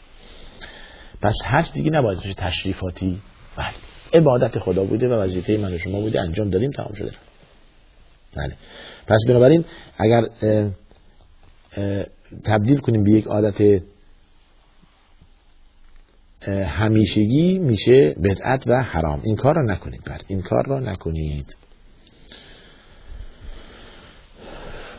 [1.23, 3.19] پس حج دیگه نباید بشه تشریفاتی.
[3.57, 3.67] بله.
[4.21, 7.11] عبادت خدا بوده و وظیفه من و شما بوده انجام دادیم تمام شده.
[8.37, 8.55] بله.
[9.07, 9.65] پس بنابراین
[9.99, 10.23] اگر
[12.45, 13.83] تبدیل کنیم به یک عادت
[16.51, 19.21] همیشگی میشه بدعت و حرام.
[19.25, 20.21] این کار رو نکنید بر.
[20.27, 21.57] این کار رو نکنید.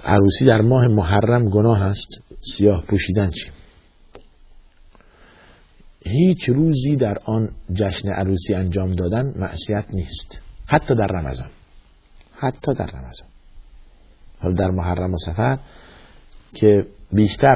[0.03, 2.07] عروسی در ماه محرم گناه است.
[2.57, 3.51] سیاه پوشیدن چی؟
[6.05, 10.41] هیچ روزی در آن جشن عروسی انجام دادن معصیت نیست.
[10.67, 11.49] حتی در رمضان.
[12.37, 13.27] حتی در رمضان.
[14.39, 15.57] حالا در محرم و سفر
[16.53, 17.55] که بیشتر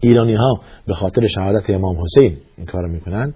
[0.00, 3.34] ایرانی ها به خاطر شهادت امام حسین این کار می‌کنن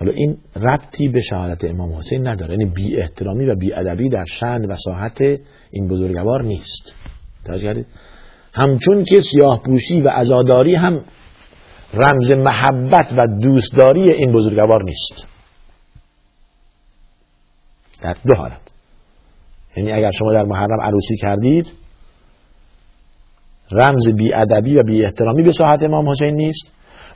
[0.00, 2.52] حالا این ربطی به شهادت امام حسین نداره.
[2.52, 5.20] یعنی بی احترامی و بی ادبی در شأن و ساحت
[5.70, 6.94] این بزرگوار نیست.
[7.44, 7.84] توجه
[8.52, 9.62] همچون که سیاه
[10.04, 11.04] و عزاداری هم
[11.94, 15.26] رمز محبت و دوستداری این بزرگوار نیست.
[18.02, 18.71] در دو حالت.
[19.76, 21.66] یعنی اگر شما در محرم عروسی کردید
[23.72, 26.66] رمز بی ادبی و بی احترامی به ساحت امام حسین نیست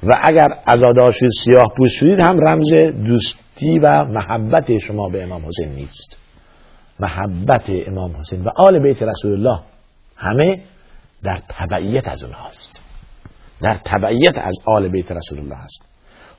[0.03, 2.73] و اگر عزادار شد سیاه پوش شدید هم رمز
[3.07, 6.19] دوستی و محبت شما به امام حسین نیست.
[7.01, 9.61] محبت امام حسین و آل بیت رسول الله
[10.17, 10.61] همه
[11.23, 12.83] در تبعیت از اونهاست
[13.63, 15.83] در تبعیت از آل بیت رسول الله هست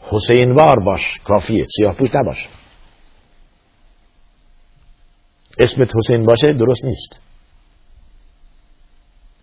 [0.10, 2.48] حسین وار باش کافیه سیاه پوش نباش.
[5.60, 7.20] اسمت حسین باشه درست نیست.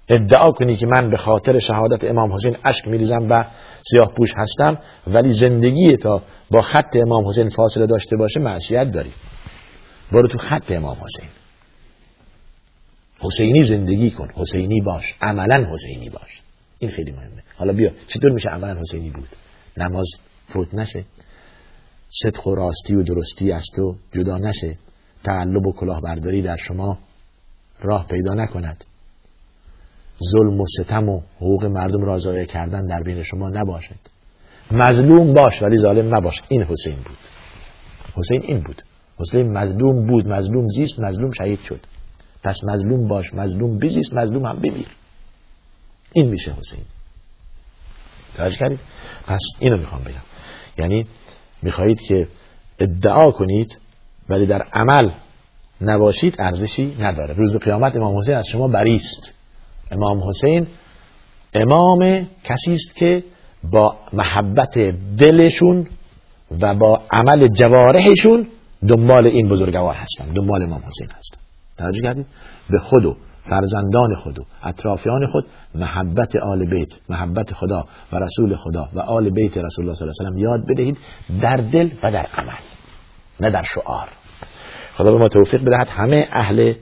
[0.09, 3.45] ادعا کنی که من به خاطر شهادت امام حسین اشک میریزم و
[3.91, 9.13] سیاه پوش هستم ولی زندگی تا با خط امام حسین فاصله داشته باشه معصیت داری.
[10.13, 11.29] برو تو خط امام حسین.
[13.21, 16.43] حسینی زندگی کن حسینی باش عملا حسینی باش.
[16.79, 17.43] این خیلی مهمه.
[17.57, 19.29] حالا بیا چطور میشه عملا حسینی بود؟
[19.77, 20.07] نماز
[20.53, 21.05] فوت نشه.
[22.23, 24.77] صدق و راستی و درستی از تو جدا نشه.
[25.25, 26.99] تعلب و کلاهبرداری در شما
[27.81, 28.85] راه پیدا نکند.
[30.33, 33.99] ظلم و ستم و حقوق مردم را ضایع کردن در بین شما نباشد.
[34.71, 36.43] مظلوم باش ولی ظالم نباش.
[36.49, 37.19] این حسین بود.
[38.17, 38.83] حسین این بود.
[39.19, 40.29] حسین مظلوم بود.
[40.29, 41.81] مظلوم زیست مظلوم شهید شد.
[42.45, 43.35] پس مظلوم باش.
[43.35, 44.89] مظلوم بزیست مظلوم هم بمیر.
[46.13, 46.85] این میشه حسین.
[48.37, 48.81] توجه کردید؟
[49.27, 50.23] پس اینو می‌خوام بگم.
[50.79, 51.07] یعنی
[51.63, 52.29] می‌خواهید که
[52.79, 53.79] ادعا کنید
[54.29, 55.11] ولی در عمل
[55.81, 57.35] نباشید ارزشی نداره.
[57.35, 59.33] روز قیامت امام حسین از شما بریست
[59.91, 60.67] امام حسین
[61.55, 63.25] امام کسی است که
[63.73, 64.79] با محبت
[65.19, 65.87] دلشون
[66.63, 68.47] و با عمل جوارحشون
[68.89, 71.39] دنبال این بزرگوار هستن دنبال امام حسین هستن.
[71.79, 72.27] توجه کردید؟
[72.71, 78.89] به خودو فرزندان خود و اطرافیان خود محبت آل بیت محبت خدا و رسول خدا
[78.95, 80.99] و آل بیت رسول الله صلی الله علیه و یاد بدهید
[81.41, 82.74] در دل و در عمل.
[83.41, 84.09] نه در شعار.
[84.93, 85.89] خدا به ما توفیق بدهد.
[85.89, 86.75] همه اهل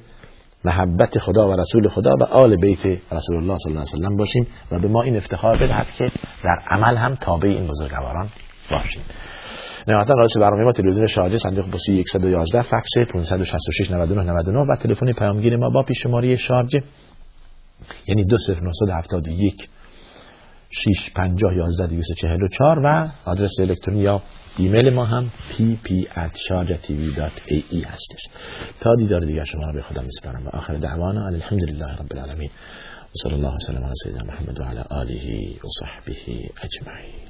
[0.65, 4.47] محبت خدا و رسول خدا و آل بیت رسول الله صلی الله علیه و باشیم
[4.71, 6.11] و به ما این افتخار بدهد که
[6.45, 8.29] در عمل هم تابع این بزرگواران
[8.71, 9.03] باشیم.
[9.89, 15.13] نهایتا رئیس برنامه ما تلویزیون شارجه صندوق پستی 111 فکس 566 99 99 و تلفن
[15.13, 16.83] پیامگیر ما با پیش شماره شارجه
[18.07, 19.69] یعنی 20971
[20.71, 24.23] 650 11 244 و آدرس الکترونی یا
[24.59, 28.27] ایمیل ما هم pp@sharjatv.ae هستش.
[28.81, 32.51] تا دیدار دیگر شما را به خدا میسپارم و آخر دعوانا الحمدلله رب العالمین.
[32.51, 32.53] و
[33.23, 36.17] صلی الله وسلم علی سیدنا محمد و علی آله و صحبه
[36.63, 37.22] اجمعین.